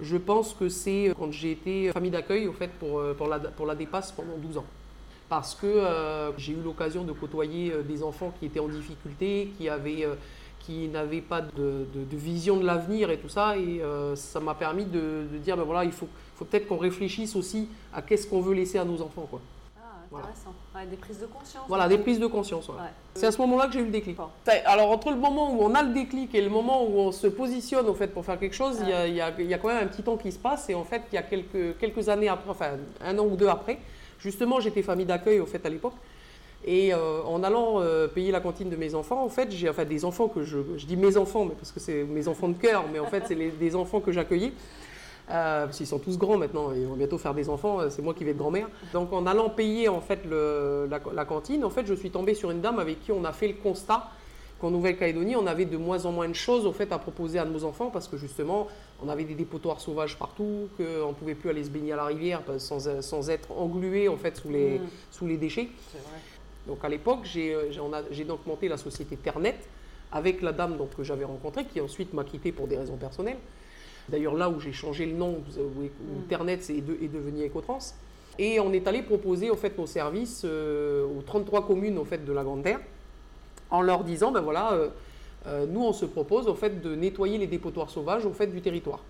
je 0.00 0.16
pense 0.16 0.52
que 0.54 0.68
c'est 0.68 1.12
quand 1.18 1.30
j'ai 1.32 1.52
été 1.52 1.90
famille 1.92 2.10
d'accueil 2.10 2.48
au 2.48 2.52
fait 2.52 2.70
pour, 2.80 3.02
pour, 3.16 3.28
la, 3.28 3.38
pour 3.38 3.66
la 3.66 3.74
dépasse 3.76 4.10
pendant 4.12 4.36
12 4.36 4.58
ans. 4.58 4.66
Parce 5.28 5.54
que 5.54 5.82
j'ai 6.38 6.52
eu 6.54 6.62
l'occasion 6.64 7.04
de 7.04 7.12
côtoyer 7.12 7.72
des 7.86 8.02
enfants 8.02 8.32
qui 8.40 8.46
étaient 8.46 8.60
en 8.60 8.68
difficulté, 8.68 9.52
qui 9.58 9.68
avaient, 9.68 10.08
qui 10.60 10.88
n'avaient 10.88 11.20
pas 11.20 11.40
de, 11.42 11.48
de- 11.94 12.04
de 12.10 12.16
vision 12.16 12.56
de 12.56 12.64
l'avenir 12.64 13.10
et 13.10 13.18
tout 13.18 13.28
ça. 13.28 13.56
Et 13.58 13.80
ça 14.14 14.40
m'a 14.40 14.54
permis 14.54 14.84
de, 14.86 15.26
de 15.32 15.38
dire, 15.38 15.56
ben 15.56 15.64
voilà, 15.64 15.84
il 15.84 15.92
faut, 15.92 16.08
faut 16.38 16.44
peut-être 16.44 16.68
qu'on 16.68 16.76
réfléchisse 16.76 17.34
aussi 17.34 17.68
à 17.92 18.00
qu'est-ce 18.02 18.26
qu'on 18.26 18.40
veut 18.40 18.54
laisser 18.54 18.78
à 18.78 18.84
nos 18.84 19.02
enfants. 19.02 19.26
Quoi. 19.28 19.40
Ah, 19.76 19.80
Voilà. 20.10 20.26
intéressant. 20.26 20.54
Ouais, 20.74 20.86
des 20.86 20.96
prises 20.96 21.18
de 21.18 21.26
conscience. 21.26 21.64
Voilà, 21.68 21.88
des 21.88 21.98
prises 21.98 22.20
de 22.20 22.26
conscience. 22.28 22.68
Ouais. 22.68 22.74
C'est 23.14 23.26
à 23.26 23.32
ce 23.32 23.38
moment-là 23.38 23.66
que 23.66 23.72
j'ai 23.72 23.80
eu 23.80 23.84
le 23.84 23.90
déclic. 23.90 24.16
Alors, 24.64 24.90
entre 24.92 25.10
le 25.10 25.16
moment 25.16 25.52
où 25.52 25.62
on 25.62 25.74
a 25.74 25.82
le 25.82 25.92
déclic 25.92 26.32
et 26.36 26.40
le 26.40 26.48
moment 26.50 26.84
où 26.84 26.98
on 26.98 27.10
se 27.12 27.26
positionne 27.26 27.88
au 27.88 27.94
fait, 27.94 28.06
pour 28.08 28.24
faire 28.24 28.38
quelque 28.38 28.54
chose, 28.54 28.78
il 28.82 28.88
y 28.88 28.92
a- 28.92 29.06
il 29.08 29.14
y, 29.16 29.20
a, 29.20 29.32
il 29.38 29.46
y 29.46 29.54
a 29.54 29.58
quand 29.58 29.68
même 29.68 29.82
un 29.84 29.88
petit 29.88 30.02
temps 30.02 30.16
qui 30.16 30.30
se 30.30 30.38
passe. 30.38 30.70
Et 30.70 30.74
en 30.76 30.84
fait, 30.84 31.02
il 31.12 31.16
y 31.16 31.18
a 31.18 31.22
quelques, 31.22 31.76
quelques 31.78 32.08
années 32.08 32.28
après, 32.28 32.50
enfin 32.50 32.70
un 33.04 33.18
an 33.18 33.24
ou 33.24 33.34
deux 33.36 33.48
après, 33.48 33.78
justement, 34.20 34.60
j'étais 34.60 34.82
famille 34.82 35.06
d'accueil 35.06 35.40
au 35.40 35.46
fait 35.46 35.64
à 35.66 35.68
l'époque. 35.68 35.94
Et 36.64 36.92
euh, 36.94 37.22
en 37.24 37.42
allant 37.44 37.80
euh, 37.80 38.08
payer 38.08 38.30
la 38.32 38.40
cantine 38.40 38.68
de 38.68 38.76
mes 38.76 38.94
enfants, 38.94 39.24
en 39.24 39.28
fait, 39.28 39.50
j'ai 39.50 39.68
enfin 39.68 39.84
des 39.84 40.04
enfants 40.04 40.28
que 40.28 40.42
je, 40.42 40.58
je 40.76 40.86
dis 40.86 40.96
mes 40.96 41.16
enfants, 41.16 41.44
mais 41.44 41.54
parce 41.54 41.70
que 41.72 41.80
c'est 41.80 42.02
mes 42.04 42.26
enfants 42.28 42.48
de 42.48 42.58
cœur, 42.58 42.84
mais 42.92 42.98
en 43.00 43.06
fait, 43.06 43.24
c'est 43.28 43.34
des 43.36 43.74
enfants 43.76 44.00
que 44.00 44.10
j'accueillais. 44.12 44.52
Euh, 45.30 45.66
parce 45.66 45.76
qu'ils 45.76 45.86
sont 45.86 45.98
tous 45.98 46.16
grands 46.16 46.38
maintenant, 46.38 46.72
ils 46.72 46.86
vont 46.86 46.94
bientôt 46.96 47.18
faire 47.18 47.34
des 47.34 47.50
enfants, 47.50 47.80
euh, 47.80 47.90
c'est 47.90 48.00
moi 48.00 48.14
qui 48.14 48.24
vais 48.24 48.30
être 48.30 48.38
grand-mère. 48.38 48.68
Donc 48.94 49.12
en 49.12 49.26
allant 49.26 49.50
payer 49.50 49.88
en 49.88 50.00
fait 50.00 50.20
le- 50.24 50.88
la, 50.90 51.00
la 51.14 51.24
cantine, 51.26 51.64
en 51.64 51.70
fait 51.70 51.84
je 51.86 51.92
suis 51.94 52.10
tombée 52.10 52.34
sur 52.34 52.50
une 52.50 52.60
dame 52.62 52.78
avec 52.78 53.00
qui 53.02 53.12
on 53.12 53.24
a 53.24 53.32
fait 53.32 53.48
le 53.48 53.54
constat 53.54 54.08
qu'en 54.58 54.70
Nouvelle-Calédonie 54.70 55.36
on 55.36 55.46
avait 55.46 55.66
de 55.66 55.76
moins 55.76 56.06
en 56.06 56.12
moins 56.12 56.28
de 56.28 56.32
choses 56.34 56.64
au 56.66 56.72
fait 56.72 56.90
à 56.92 56.98
proposer 56.98 57.38
à 57.38 57.44
nos 57.44 57.62
enfants 57.64 57.90
parce 57.90 58.08
que 58.08 58.16
justement 58.16 58.68
on 59.04 59.08
avait 59.10 59.24
des 59.24 59.34
dépotoirs 59.34 59.80
sauvages 59.80 60.16
partout, 60.18 60.68
qu'on 60.78 61.08
ne 61.08 61.12
pouvait 61.14 61.34
plus 61.34 61.50
aller 61.50 61.62
se 61.62 61.68
baigner 61.70 61.92
à 61.92 61.96
la 61.96 62.06
rivière 62.06 62.40
sans, 62.56 63.02
sans 63.02 63.28
être 63.30 63.52
englué 63.52 64.08
en 64.08 64.16
fait 64.16 64.34
sous 64.36 64.48
les, 64.48 64.78
Mm. 64.78 64.88
sous 65.10 65.26
les 65.26 65.36
déchets. 65.36 65.68
C'est 65.92 65.98
vrai. 65.98 66.18
Donc 66.66 66.78
à 66.82 66.88
l'époque, 66.88 67.20
j'ai 67.24 67.54
euh, 67.54 67.70
j'ai 68.10 68.24
donc 68.24 68.46
monté 68.46 68.66
la 68.68 68.78
société 68.78 69.16
Ternet 69.16 69.56
avec 70.10 70.40
la 70.40 70.52
dame 70.52 70.76
donc, 70.78 70.96
que 70.96 71.04
j'avais 71.04 71.24
rencontrée, 71.26 71.66
qui 71.66 71.80
ensuite 71.82 72.14
m'a 72.14 72.24
quitté 72.24 72.50
pour 72.50 72.66
des 72.66 72.78
raisons 72.78 72.96
personnelles. 72.96 73.36
D'ailleurs, 74.10 74.34
là 74.34 74.48
où 74.48 74.58
j'ai 74.60 74.72
changé 74.72 75.06
le 75.06 75.12
nom, 75.12 75.40
où, 75.58 75.60
où 75.60 75.84
Mm. 75.84 76.22
Ternet 76.28 76.58
c'est- 76.60 76.76
est, 76.76 76.80
de- 76.80 76.96
est 77.02 77.08
devenu 77.12 77.44
Ecotrans. 77.46 77.78
Et 78.38 78.60
on 78.60 78.72
est 78.72 78.86
allé 78.86 79.02
proposer 79.02 79.50
au 79.50 79.56
fait, 79.56 79.76
nos 79.76 79.86
services 79.86 80.42
euh, 80.44 81.04
aux 81.04 81.22
33 81.22 81.66
communes 81.66 81.98
au 81.98 82.04
fait, 82.04 82.24
de 82.24 82.32
la 82.32 82.44
Grande 82.44 82.62
Terre, 82.62 82.80
en 83.70 83.82
leur 83.82 84.04
disant, 84.04 84.30
ben 84.30 84.40
voilà, 84.40 84.72
euh, 84.72 84.88
euh, 85.46 85.66
nous 85.66 85.82
on 85.84 85.92
se 85.92 86.04
propose 86.06 86.46
au 86.48 86.54
fait, 86.54 86.80
de 86.80 86.94
nettoyer 86.94 87.36
les 87.38 87.46
dépotoirs 87.48 87.90
sauvages 87.90 88.24
au 88.26 88.32
fait, 88.32 88.46
du 88.46 88.60
territoire. 88.60 89.00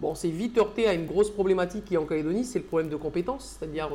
Bon, 0.00 0.10
on 0.10 0.14
s'est 0.16 0.28
vite 0.28 0.58
heurté 0.58 0.88
à 0.88 0.92
une 0.94 1.06
grosse 1.06 1.30
problématique 1.30 1.84
qui 1.84 1.94
est 1.94 1.96
en 1.96 2.04
Calédonie, 2.04 2.44
c'est 2.44 2.58
le 2.58 2.64
problème 2.64 2.90
de 2.90 2.96
compétences, 2.96 3.56
c'est-à-dire 3.58 3.90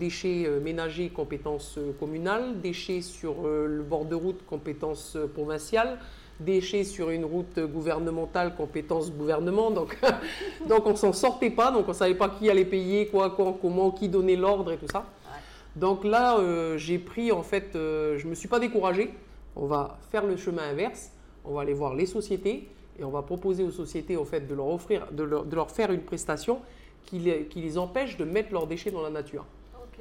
déchets 0.00 0.48
ménagers, 0.62 1.08
compétences 1.08 1.78
communales, 2.00 2.60
déchets 2.60 3.00
sur 3.00 3.44
le 3.46 3.82
bord 3.88 4.04
de 4.06 4.16
route, 4.16 4.40
compétences 4.48 5.16
provinciales, 5.34 5.98
déchets 6.40 6.84
sur 6.84 7.10
une 7.10 7.24
route 7.24 7.58
gouvernementale, 7.58 8.54
compétences 8.54 9.10
gouvernement. 9.10 9.70
Donc, 9.70 9.98
donc 10.68 10.86
on 10.86 10.96
s'en 10.96 11.12
sortait 11.12 11.50
pas, 11.50 11.70
donc 11.70 11.88
on 11.88 11.92
savait 11.92 12.14
pas 12.14 12.28
qui 12.28 12.50
allait 12.50 12.64
payer, 12.64 13.06
quoi, 13.06 13.30
quand, 13.30 13.52
comment, 13.54 13.90
qui 13.90 14.08
donnait 14.08 14.36
l'ordre 14.36 14.72
et 14.72 14.76
tout 14.76 14.88
ça. 14.90 14.98
Ouais. 14.98 15.40
Donc 15.76 16.04
là, 16.04 16.38
euh, 16.38 16.76
j'ai 16.78 16.98
pris 16.98 17.32
en 17.32 17.42
fait, 17.42 17.74
euh, 17.74 18.18
je 18.18 18.26
me 18.28 18.34
suis 18.34 18.48
pas 18.48 18.58
découragé. 18.58 19.12
On 19.54 19.66
va 19.66 19.98
faire 20.10 20.26
le 20.26 20.36
chemin 20.36 20.62
inverse. 20.70 21.10
On 21.44 21.54
va 21.54 21.62
aller 21.62 21.74
voir 21.74 21.94
les 21.94 22.06
sociétés 22.06 22.68
et 22.98 23.04
on 23.04 23.10
va 23.10 23.22
proposer 23.22 23.62
aux 23.62 23.70
sociétés 23.70 24.16
en 24.16 24.24
fait 24.24 24.46
de 24.46 24.54
leur 24.54 24.68
offrir, 24.68 25.06
de 25.12 25.22
leur, 25.22 25.44
de 25.44 25.54
leur 25.54 25.70
faire 25.70 25.92
une 25.92 26.02
prestation 26.02 26.60
qui 27.04 27.18
les, 27.18 27.44
qui 27.46 27.60
les 27.60 27.78
empêche 27.78 28.16
de 28.16 28.24
mettre 28.24 28.52
leurs 28.52 28.66
déchets 28.66 28.90
dans 28.90 29.02
la 29.02 29.10
nature. 29.10 29.44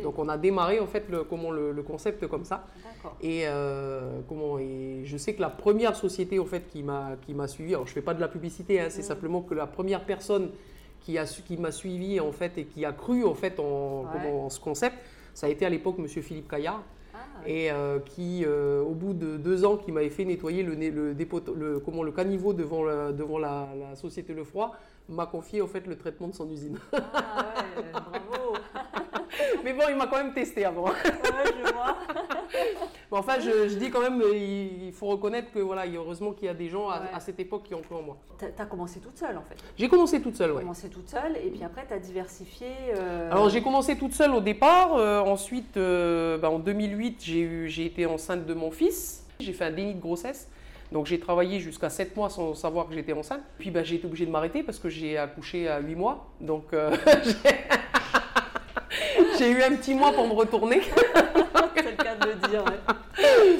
Donc 0.03 0.19
on 0.19 0.27
a 0.29 0.37
démarré 0.37 0.79
en 0.79 0.87
fait 0.87 1.05
le, 1.09 1.23
comment 1.23 1.51
le, 1.51 1.71
le 1.71 1.83
concept 1.83 2.27
comme 2.27 2.43
ça. 2.45 2.65
Et 3.21 3.43
euh, 3.47 4.19
comment 4.27 4.57
et 4.59 5.01
je 5.05 5.15
sais 5.17 5.33
que 5.33 5.41
la 5.41 5.49
première 5.49 5.95
société 5.95 6.39
en 6.39 6.45
fait 6.45 6.67
qui 6.67 6.83
m'a 6.83 7.11
qui 7.25 7.33
m'a 7.33 7.47
suivi, 7.47 7.73
alors 7.73 7.87
je 7.87 7.93
fais 7.93 8.01
pas 8.01 8.13
de 8.13 8.21
la 8.21 8.27
publicité, 8.27 8.79
hein, 8.81 8.87
c'est 8.89 9.01
Mm. 9.01 9.05
simplement 9.05 9.41
que 9.41 9.53
la 9.53 9.67
première 9.67 10.03
personne 10.05 10.49
qui 11.01 11.17
a 11.17 11.25
su- 11.25 11.43
qui 11.43 11.57
m'a 11.57 11.71
suivi 11.71 12.19
en 12.19 12.31
fait 12.31 12.57
et 12.57 12.65
qui 12.65 12.83
a 12.83 12.91
cru 12.91 13.23
en 13.25 13.35
fait 13.35 13.59
en, 13.59 14.01
Ouais. 14.01 14.07
comment- 14.13 14.45
en 14.45 14.49
ce 14.49 14.59
concept, 14.59 14.95
ça 15.33 15.47
a 15.47 15.49
été 15.49 15.65
à 15.65 15.69
l'époque 15.69 15.97
Monsieur 15.99 16.21
Philippe 16.23 16.49
Caillard 16.49 16.81
Ah, 17.13 17.17
et 17.47 17.71
euh, 17.71 17.99
qui 17.99 18.43
euh, 18.45 18.81
au 18.81 18.93
bout 18.95 19.13
de 19.13 19.37
deux 19.37 19.63
ans 19.65 19.77
qui 19.77 19.91
m'avait 19.91 20.09
fait 20.09 20.25
nettoyer 20.25 20.63
le, 20.63 20.73
le, 20.73 21.13
dépôt, 21.13 21.39
le 21.55 21.79
comment 21.79 22.01
le 22.03 22.11
caniveau 22.11 22.53
devant 22.53 22.83
la, 22.83 23.11
devant 23.11 23.37
la, 23.37 23.67
la 23.79 23.95
société 23.95 24.33
Le 24.33 24.43
Froid 24.43 24.75
m'a 25.07 25.27
confié 25.27 25.61
en 25.61 25.67
fait 25.67 25.85
le 25.85 25.95
traitement 25.95 26.27
de 26.27 26.33
son 26.33 26.49
usine. 26.49 26.77
Ah 26.91 27.53
ouais. 27.77 27.83
Mais 29.65 29.73
bon, 29.73 29.81
il 29.89 29.95
m'a 29.95 30.05
quand 30.05 30.17
même 30.17 30.31
testé 30.31 30.63
avant. 30.63 30.83
Ouais, 30.85 30.91
je 31.03 31.73
vois. 31.73 31.97
bon, 33.09 33.17
enfin, 33.17 33.39
je, 33.39 33.67
je, 33.67 33.75
dis 33.77 33.89
quand 33.89 33.99
même, 33.99 34.21
il, 34.31 34.91
faut 34.93 35.07
reconnaître 35.07 35.51
que 35.51 35.57
voilà, 35.57 35.85
heureusement 35.87 36.33
qu'il 36.33 36.45
y 36.45 36.49
a 36.49 36.53
des 36.53 36.69
gens 36.69 36.87
à, 36.87 36.99
Ouais. 36.99 37.07
à 37.15 37.19
cette 37.19 37.39
époque 37.39 37.63
qui 37.63 37.73
ont 37.73 37.81
cru 37.81 37.95
en 37.95 38.03
moi. 38.03 38.17
Tu 38.37 38.45
as 38.45 38.65
commencé 38.67 38.99
toute 38.99 39.17
seule 39.17 39.35
en 39.37 39.41
fait. 39.41 39.55
J'ai 39.75 39.89
commencé 39.89 40.21
toute 40.21 40.35
seule, 40.35 40.51
ouais. 40.51 40.61
commencé 40.61 40.87
toute 40.87 41.09
seule 41.09 41.35
et 41.37 41.49
puis 41.49 41.63
après 41.63 41.83
tu 41.87 41.93
as 41.95 41.99
diversifié. 41.99 42.67
euh, 42.95 43.31
Alors 43.31 43.49
j'ai 43.49 43.63
commencé 43.63 43.97
toute 43.97 44.13
seule 44.13 44.35
au 44.35 44.39
départ. 44.41 44.93
euh, 44.95 45.19
ensuite, 45.21 45.77
euh, 45.77 46.37
bah, 46.37 46.51
en 46.51 46.59
2008, 46.59 47.17
j'ai 47.23 47.39
eu- 47.41 47.67
j'ai 47.67 47.87
été 47.87 48.05
enceinte 48.05 48.45
de 48.45 48.53
mon 48.53 48.69
fils. 48.69 49.25
J'ai 49.39 49.53
fait 49.53 49.65
un 49.65 49.71
déni 49.71 49.95
de 49.95 49.99
grossesse. 49.99 50.47
Donc 50.91 51.07
j'ai 51.07 51.19
travaillé 51.19 51.59
jusqu'à 51.59 51.89
7 51.89 52.15
mois 52.15 52.29
sans 52.29 52.53
savoir 52.53 52.87
que 52.87 52.93
j'étais 52.93 53.13
enceinte. 53.13 53.41
Puis 53.57 53.71
bah, 53.71 53.83
j'ai 53.83 53.95
été 53.95 54.05
obligée 54.05 54.27
de 54.27 54.31
m'arrêter 54.31 54.61
parce 54.61 54.77
que 54.77 54.89
j'ai 54.89 55.17
accouché 55.17 55.67
à 55.67 55.79
8 55.79 55.95
mois. 55.95 56.27
Donc 56.39 56.65
euh, 56.73 56.95
j'ai- 59.37 59.49
eu 59.51 59.61
un 59.63 59.75
petit 59.75 59.93
mois 59.93 60.11
pour 60.11 60.27
me 60.27 60.33
retourner. 60.33 60.81
C'est 61.75 61.83
le 61.83 62.03
cas 62.03 62.15
de 62.15 62.27
le 62.29 62.49
dire. 62.49 62.63
ouais. 62.63 63.57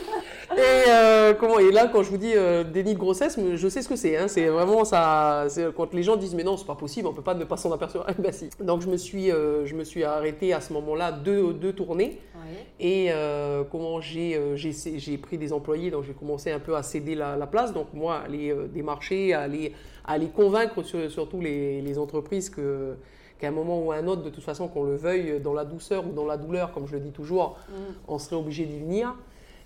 Et, 0.57 0.89
euh, 0.89 1.33
comment, 1.33 1.59
et 1.59 1.71
là, 1.71 1.89
quand 1.91 2.01
je 2.03 2.09
vous 2.09 2.17
dis 2.17 2.33
euh, 2.35 2.63
déni 2.63 2.93
de 2.93 2.99
grossesse, 2.99 3.37
je 3.55 3.67
sais 3.67 3.81
ce 3.81 3.89
que 3.89 3.95
c'est. 3.95 4.15
hein. 4.15 4.27
c'est 4.27 4.45
vraiment 4.47 4.85
ça. 4.85 5.47
Quand 5.75 5.93
les 5.93 6.03
gens 6.03 6.15
disent 6.15 6.33
mais 6.35 6.43
non, 6.43 6.55
c'est 6.55 6.67
pas 6.67 6.75
possible, 6.75 7.07
on 7.07 7.13
peut 7.13 7.21
pas 7.23 7.33
ne 7.33 7.43
pas 7.43 7.57
s'en 7.57 7.71
apercevoir. 7.71 8.07
Ben, 8.19 8.31
si. 8.31 8.49
Donc 8.61 8.81
je 8.81 8.87
me 8.87 8.95
suis, 8.97 9.31
euh, 9.31 9.65
je 9.65 9.75
me 9.75 9.83
suis 9.83 10.03
arrêtée 10.03 10.53
à 10.53 10.61
ce 10.61 10.71
moment-là 10.73 11.11
deux, 11.11 11.51
deux 11.53 11.73
tournées. 11.73 12.21
Ouais. 12.35 12.65
Et 12.79 13.09
comment 13.71 13.99
j'ai 14.01 14.39
j'ai 14.55 15.17
pris 15.17 15.37
des 15.37 15.51
employés, 15.51 15.91
donc 15.91 16.03
j'ai 16.05 16.13
commencé 16.13 16.51
un 16.51 16.59
peu 16.59 16.75
à 16.75 16.83
céder 16.83 17.15
la, 17.15 17.35
la 17.35 17.47
place. 17.47 17.73
Donc 17.73 17.87
moi, 17.93 18.21
aller 18.25 18.55
démarcher, 18.73 19.33
aller, 19.33 19.73
aller 20.05 20.27
convaincre 20.27 20.83
sur- 20.83 21.09
surtout 21.11 21.41
les, 21.41 21.81
les 21.81 21.97
entreprises 21.97 22.49
que 22.49 22.95
qu'à 23.39 23.47
un 23.49 23.51
moment 23.51 23.81
ou 23.83 23.91
à 23.91 23.95
un 23.97 24.07
autre, 24.07 24.23
de 24.23 24.29
toute 24.29 24.43
façon, 24.43 24.67
qu'on 24.67 24.83
le 24.83 24.95
veuille, 24.95 25.39
dans 25.41 25.53
la 25.53 25.65
douceur 25.65 26.07
ou 26.07 26.11
dans 26.11 26.25
la 26.25 26.37
douleur, 26.37 26.71
comme 26.71 26.87
je 26.87 26.93
le 26.93 26.99
dis 27.01 27.11
toujours, 27.11 27.57
Mm. 27.69 27.73
on 28.07 28.17
serait 28.19 28.35
obligé 28.35 28.65
d'y 28.65 28.79
venir. 28.79 29.13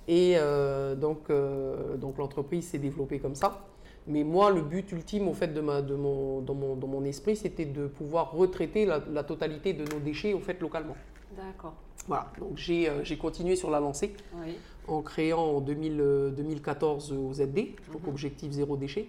Et 0.08 0.34
euh, 0.38 0.96
donc, 0.96 1.30
euh, 1.30 1.96
donc 1.98 2.18
l'entreprise 2.18 2.68
s'est 2.68 2.80
développée 2.80 3.20
comme 3.20 3.36
ça. 3.36 3.66
Mais 4.08 4.24
moi, 4.24 4.50
le 4.50 4.62
but 4.62 4.92
ultime, 4.92 5.28
au 5.28 5.34
fait, 5.34 5.50
de 5.54 5.62
ma, 5.62 5.82
de 5.84 5.94
mon, 5.94 6.42
dans, 6.42 6.56
mon, 6.56 6.76
dans 6.76 6.88
mon 6.88 7.04
esprit, 7.04 7.36
c'était 7.36 7.66
de 7.66 7.86
pouvoir 7.86 8.32
retraiter 8.32 8.86
la, 8.86 9.02
la 9.12 9.24
totalité 9.24 9.74
de 9.74 9.84
nos 9.94 10.00
déchets, 10.00 10.34
au 10.34 10.40
fait, 10.40 10.60
localement. 10.62 10.96
D'accord. 11.38 11.74
Voilà, 12.08 12.32
donc 12.40 12.58
j'ai 12.58 12.90
euh, 12.90 13.04
continué 13.22 13.56
sur 13.56 13.70
la 13.70 13.80
lancée 13.80 14.16
Oui. 14.44 14.54
en 14.88 15.04
créant 15.04 15.44
en 15.58 15.60
2000, 15.62 15.98
euh, 16.02 16.30
2014 16.32 17.12
OZD, 17.12 17.76
donc 17.94 18.02
Mhm. 18.04 18.10
Objectif 18.10 18.52
Zéro 18.52 18.78
Déchet, 18.78 19.08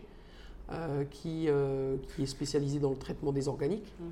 euh, 0.72 1.04
qui, 1.10 1.46
euh, 1.48 1.96
qui 2.14 2.22
est 2.22 2.26
spécialisé 2.26 2.78
dans 2.78 2.90
le 2.90 2.96
traitement 2.96 3.32
des 3.32 3.48
organiques, 3.48 3.92
Mhm. 3.98 4.06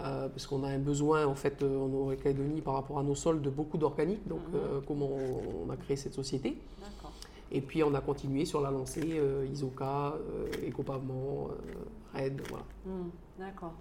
euh, 0.00 0.28
parce 0.30 0.46
qu'on 0.46 0.64
a 0.64 0.68
un 0.68 0.78
besoin 0.78 1.26
en 1.26 1.34
fait 1.34 1.62
en 1.62 1.86
Nouvelle-Calédonie 1.88 2.62
par 2.62 2.74
rapport 2.74 2.98
à 2.98 3.02
nos 3.02 3.14
sols 3.14 3.42
de 3.42 3.50
beaucoup 3.50 3.76
d'organiques, 3.76 4.26
donc 4.26 4.40
Mhm. 4.52 4.82
comment 4.86 5.10
on, 5.10 5.66
on 5.66 5.70
a 5.70 5.76
créé 5.76 5.96
cette 5.96 6.14
société. 6.14 6.56
Et 7.50 7.60
puis 7.60 7.82
on 7.82 7.94
a 7.94 8.00
continué 8.00 8.44
sur 8.46 8.60
la 8.62 8.70
lancée 8.70 9.20
Isoca, 9.52 10.14
Écopavement, 10.66 11.48
euh, 11.50 12.18
RED, 12.18 12.40
voilà. 12.48 12.64
Mm. 12.86 13.08
D'accord. 13.38 13.72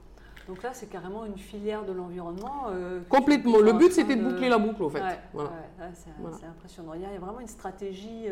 Donc 0.47 0.63
là, 0.63 0.69
c'est 0.73 0.87
carrément 0.89 1.25
une 1.25 1.37
filière 1.37 1.85
de 1.85 1.91
l'environnement. 1.91 2.67
Complètement, 3.09 3.59
le 3.59 3.73
but 3.73 3.91
c'était 3.91 4.15
de 4.15 4.23
boucler 4.23 4.47
la 4.49 4.57
boucle 4.57 4.81
en 4.83 4.89
fait. 4.89 5.01
Ouais, 5.01 5.19
Voilà. 5.33 5.49
ouais, 5.49 5.91
c'est 5.93 6.09
Voilà. 6.19 6.37
impressionnant. 6.49 6.93
Il 6.93 7.01
y, 7.01 7.05
a, 7.05 7.19
vraiment 7.19 7.41
une 7.41 7.47
stratégie. 7.47 8.25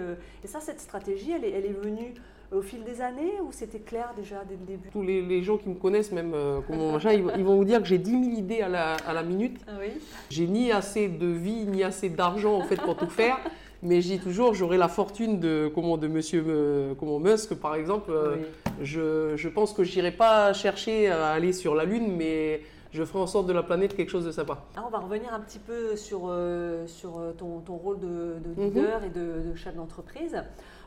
Et 0.43 0.47
ça, 0.47 0.61
cette 0.61 0.79
stratégie, 0.79 1.31
elle 1.31 1.43
est, 1.43 1.51
elle 1.51 1.65
est 1.65 1.73
venue 1.73 2.13
au 2.51 2.61
fil 2.61 2.83
des 2.83 3.01
années 3.01 3.33
ou 3.43 3.51
c'était 3.51 3.79
clair 3.79 4.13
déjà 4.15 4.43
dès 4.47 4.55
le 4.55 4.65
début? 4.65 4.89
Tous 4.91 5.01
les, 5.01 5.21
les 5.21 5.41
gens 5.43 5.57
qui 5.57 5.69
me 5.69 5.75
connaissent, 5.75 6.11
même 6.11 6.33
euh, 6.33 6.59
comment 6.67 6.91
machin, 6.93 7.11
ils, 7.13 7.23
vont- 7.23 7.31
ils 7.37 7.43
vont 7.43 7.55
vous 7.55 7.65
dire 7.65 7.81
que 7.81 7.87
j'ai 7.87 7.97
10 7.97 8.11
000 8.11 8.23
idées 8.37 8.61
à 8.61 8.69
la, 8.69 8.95
à 9.07 9.13
la 9.13 9.23
minute. 9.23 9.57
Ah 9.67 9.73
oui 9.79 9.91
J'ai 10.29 10.47
ni 10.47 10.71
assez 10.71 11.07
de 11.07 11.27
vie, 11.27 11.65
ni 11.65 11.83
assez 11.83 12.09
d'argent 12.09 12.55
en 12.57 12.63
fait 12.63 12.77
pour 12.77 12.95
tout 12.95 13.09
faire. 13.09 13.37
Mais 13.83 13.99
dis 13.99 14.19
toujours, 14.19 14.53
j'aurai 14.55 14.77
la 14.77 14.87
fortune 14.87 15.39
de, 15.39 15.69
comment, 15.73 15.97
de 15.97 16.07
monsieur 16.07 16.43
euh, 16.47 16.93
comment, 16.97 17.19
Musk, 17.19 17.53
par 17.55 17.75
exemple. 17.75 18.09
euh, 18.11 18.35
Oui. 18.37 18.45
je, 18.81 19.33
je 19.35 19.49
pense 19.49 19.73
que 19.73 19.83
j'irai 19.83 20.11
pas 20.11 20.53
chercher 20.53 21.09
à 21.11 21.27
aller 21.29 21.53
sur 21.53 21.75
la 21.75 21.83
Lune, 21.85 22.15
mais 22.15 22.61
je 22.93 23.03
ferai 23.03 23.19
en 23.19 23.27
sorte 23.27 23.45
de 23.45 23.53
la 23.53 23.61
planète 23.61 23.95
quelque 23.95 24.09
chose 24.09 24.25
de 24.25 24.31
sympa. 24.31 24.63
Alors, 24.75 24.87
on 24.87 24.91
va 24.91 24.99
revenir 24.99 25.31
un 25.33 25.39
petit 25.41 25.59
peu 25.59 25.95
sur, 25.97 26.21
euh, 26.29 26.87
sur 26.87 27.21
ton, 27.37 27.59
ton 27.59 27.75
rôle 27.75 27.99
de, 27.99 28.07
de 28.07 28.61
Mhm. 28.61 28.67
leader 28.69 29.03
et 29.03 29.09
de, 29.09 29.49
de 29.51 29.55
chef 29.55 29.75
d'entreprise. 29.75 30.41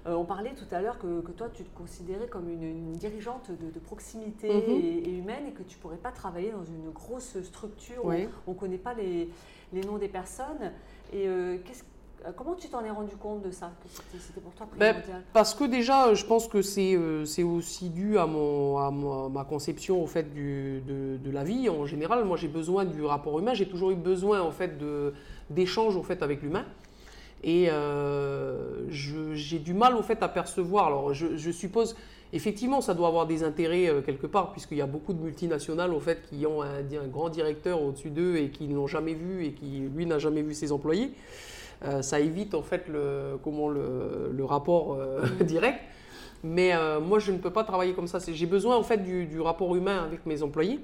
Euh, 0.07 0.15
on 0.15 0.25
parlait 0.25 0.55
tout 0.55 0.73
à 0.75 0.81
l'heure 0.81 0.99
que, 0.99 1.21
que 1.21 1.33
toi, 1.33 1.49
tu 1.53 1.65
te 1.65 1.77
considérais 1.77 2.29
comme 2.29 2.49
une, 2.49 2.63
une 2.63 2.93
dirigeante 2.93 3.51
de, 3.51 3.71
de 3.71 3.79
proximité 3.79 4.49
Mhm. 4.49 4.71
et, 4.71 5.09
et 5.09 5.19
humaine 5.19 5.47
et 5.49 5.53
que 5.53 5.63
tu 5.63 5.77
pourrais 5.79 5.97
pas 5.97 6.13
travailler 6.13 6.51
dans 6.53 6.65
une 6.65 6.91
grosse 6.93 7.41
structure 7.43 8.05
où 8.05 8.13
on 8.47 8.53
ne 8.53 8.57
connaît 8.59 8.79
pas 8.79 8.95
les, 8.95 9.29
les 9.73 9.81
noms 9.83 9.99
des 9.99 10.09
personnes. 10.09 10.73
Et 11.13 11.27
euh, 11.27 11.57
qu'est-ce- 11.65 11.85
euh, 12.27 12.31
comment 12.37 12.55
tu 12.55 12.69
t'en 12.69 12.85
es 12.85 12.91
rendu 12.91 13.17
compte 13.17 13.43
de 13.43 13.51
ça 13.51 13.71
Que 13.83 14.19
c'était- 14.19 14.41
pour 14.41 14.53
toi 14.53 14.67
Ben, 14.79 14.93
primordial? 14.95 15.23
Parce 15.33 15.55
que 15.55 15.65
déjà, 15.65 16.15
je 16.15 16.25
pense 16.25 16.49
que 16.49 16.63
c'est 16.63 16.95
euh, 16.95 17.25
aussi 17.45 17.91
dû 17.91 18.19
à, 18.19 18.27
mon, 18.27 18.79
à 18.79 18.91
ma, 18.91 19.29
ma 19.29 19.45
conception 19.45 20.03
au 20.03 20.07
fait 20.07 20.33
du, 20.33 20.81
de, 20.87 21.17
de 21.17 21.31
la 21.31 21.45
vie 21.45 21.69
en 21.69 21.87
général. 21.87 22.25
Moi, 22.25 22.37
j'ai 22.37 22.49
besoin 22.49 22.85
du 22.85 23.05
rapport 23.05 23.39
humain. 23.39 23.55
J'ai 23.55 23.69
toujours 23.69 23.91
eu 23.91 23.97
besoin 23.97 24.41
en 24.43 24.51
fait 24.53 24.79
d'échanges 25.51 26.01
fait 26.03 26.23
avec 26.23 26.43
l'humain. 26.43 26.65
Et 27.45 27.69
euh, 27.71 28.85
j'ai 28.91 29.59
du 29.59 29.75
mal 29.75 29.95
au 29.95 30.03
fait 30.03 30.23
à 30.23 30.29
percevoir. 30.29 30.87
Alors, 30.87 31.15
je, 31.15 31.37
je 31.37 31.51
suppose 31.51 31.95
effectivement, 32.33 32.81
ça 32.81 32.95
doit 32.95 33.09
avoir 33.09 33.27
des 33.27 33.43
intérêts 33.43 33.89
euh, 33.89 34.01
quelque 34.03 34.27
part, 34.27 34.53
puisqu'il 34.53 34.79
y 34.79 34.83
a 34.83 34.87
beaucoup 34.87 35.13
de 35.13 35.21
multinationales 35.21 35.93
au 35.93 36.01
fait 36.01 36.23
qui 36.29 36.47
ont 36.47 36.63
un, 36.63 36.81
un 36.81 37.07
grand 37.07 37.29
directeur 37.29 37.83
au-dessus 37.83 38.11
d'eux 38.11 38.37
et 38.37 38.51
qui 38.51 38.69
ne 38.69 38.75
l'ont 38.75 38.87
jamais 38.87 39.15
vu 39.15 39.45
et 39.45 39.53
qui 39.53 39.89
lui 39.95 40.07
n'a 40.07 40.19
jamais 40.19 40.43
vu 40.43 40.55
ses 40.55 40.73
employés. 40.73 41.13
Euh, 41.85 42.03
ça 42.03 42.19
évite 42.19 42.55
en 42.55 42.63
fait 42.63 42.89
le, 42.89 43.39
comment 43.43 43.69
le, 43.69 44.31
le 44.33 44.45
rapport 44.45 44.95
euh, 44.95 45.23
direct. 45.41 45.81
Mais 46.45 46.73
moi, 47.01 47.19
je 47.19 47.33
ne 47.33 47.39
peux 47.39 47.51
pas 47.51 47.65
travailler 47.65 47.95
comme 47.95 48.07
ça. 48.07 48.21
J'ai 48.25 48.47
besoin 48.47 48.77
en 48.77 48.85
fait 48.85 48.99
du, 48.99 49.27
du 49.27 49.41
rapport 49.41 49.75
humain 49.75 50.05
avec 50.05 50.25
mes 50.25 50.45
employés. 50.45 50.79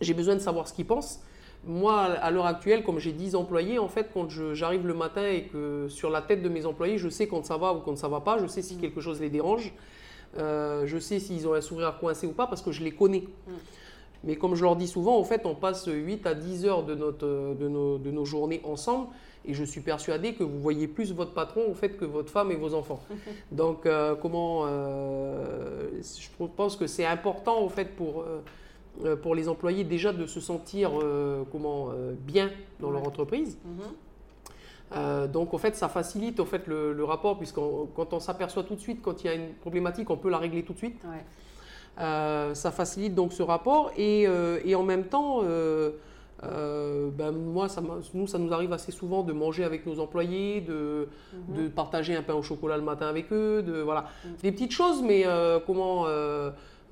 J'ai 0.00 0.14
besoin 0.14 0.36
de 0.36 0.38
savoir 0.38 0.68
ce 0.68 0.72
qu'ils 0.72 0.86
pensent. 0.86 1.20
Moi, 1.64 2.00
à 2.00 2.30
l'heure 2.30 2.46
actuelle, 2.46 2.82
comme 2.82 2.98
j'ai 2.98 3.12
10 3.12 3.34
employés, 3.34 3.78
en 3.78 3.88
fait, 3.88 4.10
quand 4.14 4.28
j'arrive 4.54 4.86
le 4.86 4.94
matin 4.94 5.26
et 5.26 5.44
que 5.44 5.86
sur 5.88 6.08
la 6.08 6.22
tête 6.22 6.42
de 6.42 6.48
mes 6.48 6.64
employés, 6.66 6.98
je 6.98 7.08
sais 7.08 7.26
quand 7.26 7.44
ça 7.44 7.56
va 7.56 7.74
ou 7.74 7.80
quand 7.80 7.96
ça 7.96 8.08
va 8.08 8.20
pas, 8.20 8.38
je 8.38 8.46
sais 8.46 8.62
si 8.62 8.76
quelque 8.78 9.00
chose 9.00 9.20
les 9.20 9.28
dérange, 9.28 9.72
Euh, 10.36 10.86
je 10.86 10.98
sais 10.98 11.18
s'ils 11.20 11.46
ont 11.48 11.54
un 11.54 11.60
sourire 11.60 11.96
coincé 11.98 12.26
ou 12.26 12.32
pas 12.32 12.46
parce 12.46 12.62
que 12.62 12.72
je 12.72 12.82
les 12.82 12.92
connais. 12.92 13.24
Mais 14.24 14.36
comme 14.36 14.54
je 14.54 14.62
leur 14.62 14.76
dis 14.76 14.88
souvent, 14.88 15.16
en 15.16 15.24
fait, 15.24 15.46
on 15.46 15.54
passe 15.54 15.86
8 15.86 16.26
à 16.26 16.34
10 16.34 16.66
heures 16.66 16.82
de, 16.82 16.94
notre, 16.94 17.54
de, 17.54 17.68
nos, 17.68 17.98
de 17.98 18.10
nos 18.10 18.24
journées 18.24 18.60
ensemble 18.64 19.08
et 19.46 19.54
je 19.54 19.64
suis 19.64 19.80
persuadé 19.80 20.34
que 20.34 20.42
vous 20.42 20.58
voyez 20.58 20.88
plus 20.88 21.14
votre 21.14 21.32
patron 21.32 21.70
en 21.70 21.74
fait, 21.74 21.96
que 21.96 22.04
votre 22.04 22.30
femme 22.30 22.50
et 22.50 22.56
vos 22.56 22.74
enfants. 22.74 23.00
Donc, 23.52 23.86
euh, 23.86 24.16
comment 24.16 24.64
euh, 24.66 25.88
je 26.02 26.44
pense 26.56 26.76
que 26.76 26.86
c'est 26.86 27.06
important 27.06 27.62
en 27.62 27.68
fait 27.68 27.96
pour, 27.96 28.24
pour 29.22 29.34
les 29.34 29.48
employés 29.48 29.84
déjà 29.84 30.12
de 30.12 30.26
se 30.26 30.40
sentir 30.40 30.90
euh, 31.02 31.44
comment, 31.52 31.88
euh, 31.90 32.14
bien 32.18 32.50
dans 32.80 32.90
leur 32.90 33.06
entreprise. 33.06 33.58
Mhm. 33.64 33.70
Euh, 34.96 35.26
donc 35.26 35.52
en 35.52 35.58
fait, 35.58 35.76
ça 35.76 35.88
facilite 35.88 36.40
en 36.40 36.46
fait 36.46 36.66
le, 36.66 36.92
le 36.94 37.04
rapport 37.04 37.36
puisque 37.36 37.56
quand 37.94 38.12
on 38.12 38.20
s'aperçoit 38.20 38.62
tout 38.62 38.74
de 38.74 38.80
suite 38.80 39.00
quand 39.02 39.22
il 39.22 39.26
y 39.26 39.30
a 39.30 39.34
une 39.34 39.52
problématique, 39.60 40.08
on 40.08 40.16
peut 40.16 40.30
la 40.30 40.38
régler 40.38 40.62
tout 40.62 40.72
de 40.72 40.78
suite. 40.78 40.98
Ouais. 41.04 41.24
Euh, 42.00 42.54
ça 42.54 42.70
facilite 42.70 43.14
donc 43.14 43.32
ce 43.32 43.42
rapport 43.42 43.90
et, 43.96 44.26
euh, 44.26 44.60
et 44.64 44.74
en 44.74 44.84
même 44.84 45.04
temps, 45.04 45.40
euh, 45.42 45.90
euh, 46.44 47.10
ben 47.12 47.32
moi, 47.32 47.68
ça, 47.68 47.82
nous, 48.14 48.26
ça 48.28 48.38
nous 48.38 48.52
arrive 48.54 48.72
assez 48.72 48.92
souvent 48.92 49.22
de 49.24 49.32
manger 49.32 49.64
avec 49.64 49.84
nos 49.84 49.98
employés, 49.98 50.60
de, 50.62 51.08
Mhm. 51.48 51.56
de 51.64 51.68
partager 51.68 52.14
un 52.16 52.22
pain 52.22 52.34
au 52.34 52.42
chocolat 52.42 52.76
le 52.76 52.84
matin 52.84 53.08
avec 53.08 53.32
eux, 53.32 53.62
de 53.62 53.80
voilà, 53.80 54.06
Mhm. 54.24 54.30
des 54.42 54.52
petites 54.52 54.70
choses, 54.72 55.02
mais 55.02 55.24
euh, 55.26 55.58
comment, 55.66 56.06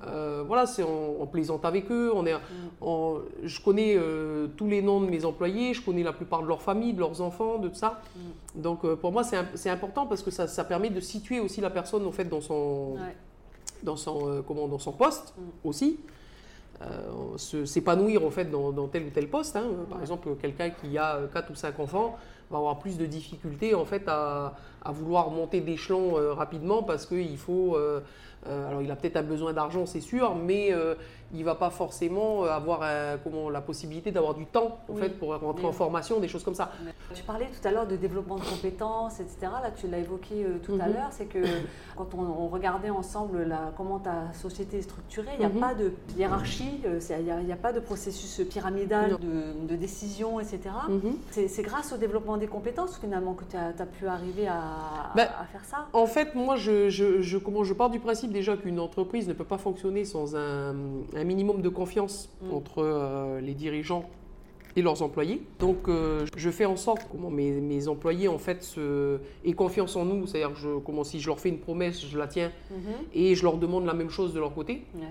euh, 0.07 0.45
voilà, 0.47 0.67
c'est 0.67 0.83
on, 0.83 1.23
on 1.23 1.27
plaisante 1.27 1.65
avec 1.65 1.91
eux, 1.91 2.13
on 2.15 2.27
est, 2.27 2.35
on- 2.83 3.21
je 3.43 3.61
connais 3.63 3.95
euh, 3.97 4.47
tous 4.57 4.67
les 4.67 4.83
noms 4.83 5.01
de 5.01 5.07
mes 5.09 5.25
employés, 5.25 5.73
je 5.73 5.83
connais 5.83 6.03
la 6.03 6.13
plupart 6.13 6.43
de 6.43 6.47
leurs 6.49 6.61
familles, 6.63 6.93
de 6.93 7.01
leurs 7.01 7.21
enfants, 7.23 7.59
de 7.59 7.69
tout 7.69 7.75
ça. 7.77 8.01
Mhm. 8.15 8.63
Donc 8.63 8.85
euh, 8.85 8.95
pour 8.97 9.11
moi, 9.13 9.25
c'est 9.25 9.37
im- 9.39 9.47
c'est 9.55 9.71
important 9.71 10.07
parce 10.07 10.23
que 10.23 10.31
ça, 10.31 10.47
ça 10.49 10.65
permet 10.65 10.91
de 10.91 11.01
situer 11.01 11.41
aussi 11.41 11.61
la 11.61 11.71
personne 11.71 12.07
en 12.07 12.13
fait 12.13 12.25
dans 12.27 12.41
son 12.43 12.95
Ouais. 12.97 13.17
dans 13.83 13.97
son, 13.97 14.29
euh, 14.29 14.43
comment, 14.47 14.69
dans 14.69 14.79
son 14.79 14.93
poste 14.93 15.35
Mm. 15.39 15.69
aussi. 15.69 15.99
S'épanouir 17.65 18.25
en 18.25 18.31
fait 18.31 18.45
dans, 18.51 18.71
dans 18.73 18.87
tel 18.89 19.05
ou 19.05 19.11
tel 19.11 19.29
poste. 19.29 19.57
hein. 19.57 19.65
Par 19.89 19.97
Ouais. 19.99 20.03
exemple, 20.03 20.29
quelqu'un 20.41 20.71
qui 20.71 20.97
a 20.99 21.21
4 21.33 21.51
ou 21.51 21.55
5 21.55 21.79
enfants 21.81 22.17
va 22.51 22.59
avoir 22.59 22.79
plus 22.79 22.97
de 22.99 23.07
difficultés 23.07 23.75
en 23.75 23.85
fait 23.87 24.03
à, 24.09 24.55
à 24.87 24.93
vouloir 24.93 25.31
monter 25.31 25.61
d'échelon 25.61 26.17
euh, 26.17 26.33
rapidement 26.33 26.83
parce 26.83 27.07
qu'il 27.07 27.37
faut. 27.39 27.77
euh, 27.77 28.01
euh, 28.49 28.69
alors, 28.69 28.81
il 28.83 28.91
a 28.93 28.97
peut-être 28.97 29.17
un 29.17 29.23
besoin 29.25 29.53
d'argent, 29.53 29.87
c'est 29.87 30.01
sûr, 30.01 30.37
mais 30.37 30.73
il 31.35 31.43
va 31.45 31.57
pas 31.57 31.71
forcément 31.71 32.45
avoir 32.45 32.83
comment, 33.25 33.51
la 33.51 33.61
possibilité 33.61 34.13
d'avoir 34.13 34.35
du 34.35 34.47
temps 34.47 34.79
en 34.89 34.93
Oui. 34.93 35.01
fait 35.01 35.09
pour 35.09 35.35
rentrer 35.37 35.65
Oui. 35.65 35.69
en 35.71 35.73
formation, 35.73 36.21
des 36.21 36.29
choses 36.29 36.45
comme 36.45 36.55
ça. 36.55 36.71
Tu 37.13 37.25
parlais 37.25 37.47
tout 37.47 37.67
à 37.67 37.73
l'heure 37.73 37.89
de 37.89 37.97
développement 37.97 38.37
de 38.37 38.45
compétences, 38.45 39.19
etc. 39.19 39.37
Là, 39.63 39.73
tu 39.75 39.89
l'as 39.89 39.99
évoqué 39.99 40.47
tout 40.63 40.75
à 40.81 40.87
Mhm. 40.87 40.95
l'heure, 40.95 41.09
c'est 41.11 41.25
que 41.25 41.39
quand 41.97 42.15
on, 42.15 42.21
on 42.21 42.47
regardait 42.47 42.91
ensemble 42.91 43.43
la, 43.43 43.73
comment 43.77 43.99
ta 43.99 44.33
société 44.33 44.79
est 44.79 44.83
structurée, 44.83 45.31
il 45.35 45.41
n'y 45.41 45.45
a 45.45 45.49
Mhm. 45.49 45.59
pas 45.61 45.75
de 45.75 45.93
hiérarchie, 46.17 46.81
il 46.85 47.45
n'y 47.47 47.53
a, 47.53 47.57
pas 47.57 47.73
de 47.73 47.81
processus 47.81 48.47
pyramidal 48.49 49.17
de, 49.19 49.67
de 49.67 49.75
décision, 49.75 50.39
etc. 50.39 50.61
Mhm. 50.89 51.17
C'est 51.33 51.49
c'est 51.49 51.63
grâce 51.63 51.93
au 51.93 51.97
développement 51.97 52.37
des 52.37 52.47
compétences 52.47 52.97
finalement 52.99 53.35
que 53.35 53.45
tu 53.45 53.57
as, 53.57 53.87
pu 53.87 54.07
arriver 54.07 54.47
à, 54.47 54.63
Ben, 55.15 55.29
à 55.41 55.45
faire 55.47 55.65
ça 55.65 55.87
En 55.93 56.07
fait, 56.07 56.35
moi, 56.35 56.57
je, 56.57 56.89
je, 56.91 57.21
je- 57.23 57.39
comment, 57.39 57.65
je 57.65 57.73
pars 57.75 57.91
du 57.91 57.99
principe 58.01 58.33
déjà 58.33 58.57
qu'une 58.57 58.79
entreprise 58.81 59.27
ne 59.29 59.33
peut 59.33 59.45
pas 59.45 59.59
fonctionner 59.59 60.05
sans 60.05 60.37
un, 60.37 60.75
un 61.15 61.25
minimum 61.25 61.63
de 61.63 61.69
confiance 61.69 62.29
Mm. 62.43 62.53
entre 62.55 62.83
euh, 62.83 63.41
les 63.41 63.55
dirigeants 63.55 64.05
et 64.79 64.83
leurs 64.83 65.01
employés. 65.03 65.43
Donc, 65.59 65.89
euh, 65.89 66.27
je 66.37 66.51
fais 66.51 66.67
en 66.67 66.77
sorte 66.77 67.07
comment 67.11 67.31
mes, 67.31 67.51
mes 67.63 67.89
employés 67.89 68.29
en 68.29 68.37
fait 68.39 68.63
se, 68.63 69.19
aient 69.45 69.55
confiance 69.55 69.97
en 69.97 70.05
nous. 70.05 70.27
C'est-à-dire, 70.27 70.53
que 70.53 70.61
je, 70.61 70.79
comment 70.85 71.03
si 71.03 71.19
je 71.19 71.29
leur 71.29 71.41
fais 71.41 71.49
une 71.49 71.61
promesse, 71.61 72.05
je 72.07 72.19
la 72.19 72.27
tiens 72.27 72.53
Mhm. 72.71 72.77
et 73.15 73.35
je 73.35 73.43
leur 73.43 73.57
demande 73.57 73.87
la 73.87 73.95
même 73.95 74.11
chose 74.11 74.35
de 74.35 74.41
leur 74.41 74.53
côté. 74.55 74.85
Ouais. 74.95 75.03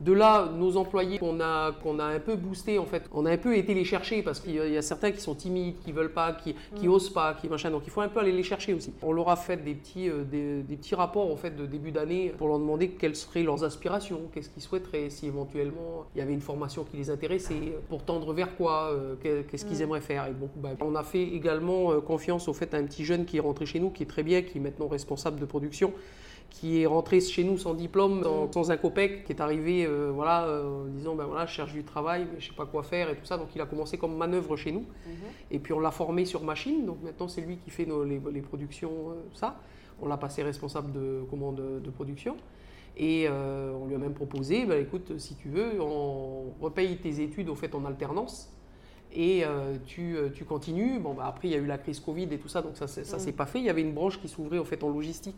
De 0.00 0.12
là, 0.12 0.48
nos 0.56 0.76
employés 0.76 1.18
qu'on 1.18 1.40
a, 1.40 1.72
qu'on 1.82 1.98
a 1.98 2.04
un 2.04 2.20
peu 2.20 2.36
boosté 2.36 2.78
en 2.78 2.84
fait, 2.86 3.02
on 3.12 3.26
a 3.26 3.32
un 3.32 3.36
peu 3.36 3.56
été 3.56 3.74
les 3.74 3.84
chercher 3.84 4.22
parce 4.22 4.38
qu'il 4.40 4.54
y 4.54 4.76
a- 4.76 4.82
certains 4.82 5.10
qui 5.10 5.20
sont 5.20 5.34
timides, 5.34 5.78
qui 5.84 5.90
veulent 5.92 6.12
pas, 6.12 6.32
qui, 6.32 6.54
qui 6.76 6.86
Mm. 6.86 6.92
osent 6.92 7.10
pas, 7.10 7.34
qui 7.34 7.48
machin. 7.48 7.70
Donc 7.70 7.82
il 7.86 7.90
faut 7.90 8.00
un 8.00 8.08
peu 8.08 8.20
aller 8.20 8.30
les 8.32 8.42
chercher 8.44 8.74
aussi. 8.74 8.92
On 9.02 9.12
leur 9.12 9.28
a 9.28 9.36
fait 9.36 9.56
des 9.56 9.74
petits, 9.74 10.08
euh, 10.08 10.22
des, 10.24 10.62
des 10.62 10.76
petits 10.76 10.94
rapports 10.94 11.30
en 11.32 11.36
fait 11.36 11.56
de 11.56 11.66
début 11.66 11.90
d'année 11.90 12.32
pour 12.38 12.48
leur 12.48 12.58
demander 12.58 12.90
quelles 12.90 13.16
seraient 13.16 13.42
leurs 13.42 13.64
aspirations, 13.64 14.20
qu'est-ce 14.32 14.50
qu'ils 14.50 14.62
souhaiteraient, 14.62 15.10
si 15.10 15.26
éventuellement 15.26 16.04
il 16.14 16.18
y 16.18 16.22
avait 16.22 16.34
une 16.34 16.40
formation 16.40 16.84
qui 16.84 16.96
les 16.96 17.10
intéressait, 17.10 17.54
euh, 17.54 17.78
pour 17.88 18.04
tendre 18.04 18.32
vers 18.32 18.56
quoi, 18.56 18.90
euh, 18.92 19.14
qu'est- 19.22 19.44
qu'est-ce 19.50 19.64
qu'ils 19.64 19.78
Mm. 19.78 19.82
aimeraient 19.82 20.00
faire. 20.00 20.26
Et 20.26 20.32
bah, 20.56 20.70
on 20.80 20.94
a 20.94 21.02
fait 21.02 21.22
également 21.22 22.00
confiance 22.00 22.46
au 22.48 22.52
fait 22.52 22.72
à 22.74 22.76
un 22.78 22.84
petit 22.84 23.04
jeune 23.04 23.24
qui 23.24 23.38
est 23.38 23.40
rentré 23.40 23.66
chez 23.66 23.80
nous, 23.80 23.90
qui 23.90 24.02
est 24.04 24.06
très 24.06 24.22
bien, 24.22 24.42
qui 24.42 24.58
est 24.58 24.60
maintenant 24.60 24.86
responsable 24.88 25.40
de 25.40 25.44
production 25.44 25.92
qui 26.50 26.82
est 26.82 26.86
rentré 26.86 27.20
chez 27.20 27.44
nous 27.44 27.58
sans 27.58 27.74
diplôme, 27.74 28.22
sans, 28.22 28.50
sans 28.52 28.70
un 28.70 28.76
copec, 28.76 29.24
qui 29.24 29.32
est 29.32 29.40
arrivé 29.40 29.84
euh, 29.86 30.10
voilà, 30.12 30.44
euh, 30.46 30.84
en 30.84 30.86
disant 30.86 31.14
ben 31.14 31.24
voilà, 31.24 31.46
je 31.46 31.52
cherche 31.52 31.72
du 31.72 31.84
travail, 31.84 32.26
mais 32.32 32.40
je 32.40 32.48
sais 32.48 32.54
pas 32.54 32.66
quoi 32.66 32.82
faire 32.82 33.10
et 33.10 33.16
tout 33.16 33.24
ça. 33.24 33.36
Donc 33.36 33.48
il 33.54 33.60
a 33.60 33.66
commencé 33.66 33.98
comme 33.98 34.16
manœuvre 34.16 34.56
chez 34.56 34.72
nous. 34.72 34.80
Mhm. 34.80 35.14
Et 35.50 35.58
puis 35.58 35.72
on 35.72 35.80
l'a 35.80 35.90
formé 35.90 36.24
sur 36.24 36.42
machine. 36.42 36.84
Donc 36.86 37.02
maintenant 37.02 37.28
c'est 37.28 37.42
lui 37.42 37.58
qui 37.58 37.70
fait 37.70 37.86
nos- 37.86 38.04
les, 38.04 38.20
les 38.32 38.40
productions, 38.40 38.90
euh, 39.10 39.14
ça. 39.34 39.60
On 40.00 40.08
l'a 40.08 40.16
passé 40.16 40.42
responsable 40.42 40.92
de 40.92 41.22
commande 41.28 41.80
de, 41.82 41.90
production. 41.90 42.36
Et 42.96 43.26
euh, 43.28 43.72
on 43.80 43.86
lui 43.86 43.94
a 43.94 43.98
même 43.98 44.14
proposé, 44.14 44.64
ben, 44.64 44.80
écoute, 44.80 45.18
si 45.18 45.34
tu 45.36 45.48
veux, 45.48 45.80
on 45.80 46.52
repaye 46.60 46.96
tes 46.96 47.20
études 47.20 47.48
au 47.48 47.54
fait 47.54 47.74
en 47.74 47.84
alternance. 47.84 48.52
Et 49.12 49.44
euh, 49.44 49.76
tu, 49.86 50.16
tu 50.34 50.44
continues. 50.44 50.98
Bon, 51.00 51.14
bah, 51.14 51.24
après, 51.26 51.48
il 51.48 51.50
y 51.50 51.54
a 51.54 51.58
eu 51.58 51.66
la 51.66 51.78
crise 51.78 51.98
Covid 52.00 52.28
et 52.30 52.38
tout 52.38 52.48
ça, 52.48 52.62
donc 52.62 52.76
ça 52.76 52.84
ne 52.86 53.04
s'est 53.18 53.32
pas 53.32 53.46
fait. 53.46 53.58
Il 53.58 53.64
y 53.64 53.70
avait 53.70 53.82
une 53.82 53.92
branche 53.92 54.20
qui 54.20 54.28
s'ouvrait 54.28 54.58
au 54.58 54.64
fait 54.64 54.82
en 54.84 54.90
logistique 54.90 55.36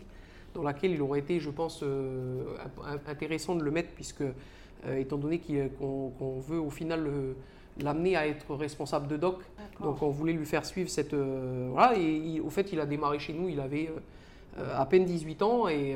dans 0.54 0.62
laquelle 0.62 0.90
il 0.92 1.02
aurait 1.02 1.20
été, 1.20 1.38
je 1.40 1.50
pense, 1.50 1.80
euh, 1.82 2.42
int- 2.86 3.10
intéressant 3.10 3.54
de 3.54 3.62
le 3.62 3.70
mettre, 3.70 3.90
puisque, 3.94 4.22
euh, 4.22 4.96
étant 4.98 5.16
donné 5.16 5.40
qu'on 5.78 6.40
veut 6.40 6.58
au 6.60 6.70
final 6.70 7.08
l'amener 7.80 8.16
à 8.16 8.26
être 8.26 8.54
responsable 8.54 9.06
de 9.08 9.16
doc, 9.16 9.36
donc 9.84 10.02
on 10.02 10.10
voulait 10.10 10.32
lui 10.32 10.44
faire 10.46 10.64
suivre 10.66 10.90
cette... 10.90 11.14
euh, 11.14 11.68
voilà, 11.72 11.96
et 11.98 12.02
il- 12.16 12.40
au 12.40 12.50
fait, 12.50 12.72
il 12.72 12.80
a 12.80 12.86
démarré 12.86 13.18
chez 13.18 13.32
nous, 13.32 13.48
il 13.48 13.60
avait 13.60 13.90
à 14.74 14.84
peine 14.86 15.04
18 15.04 15.42
ans, 15.42 15.68
et 15.68 15.94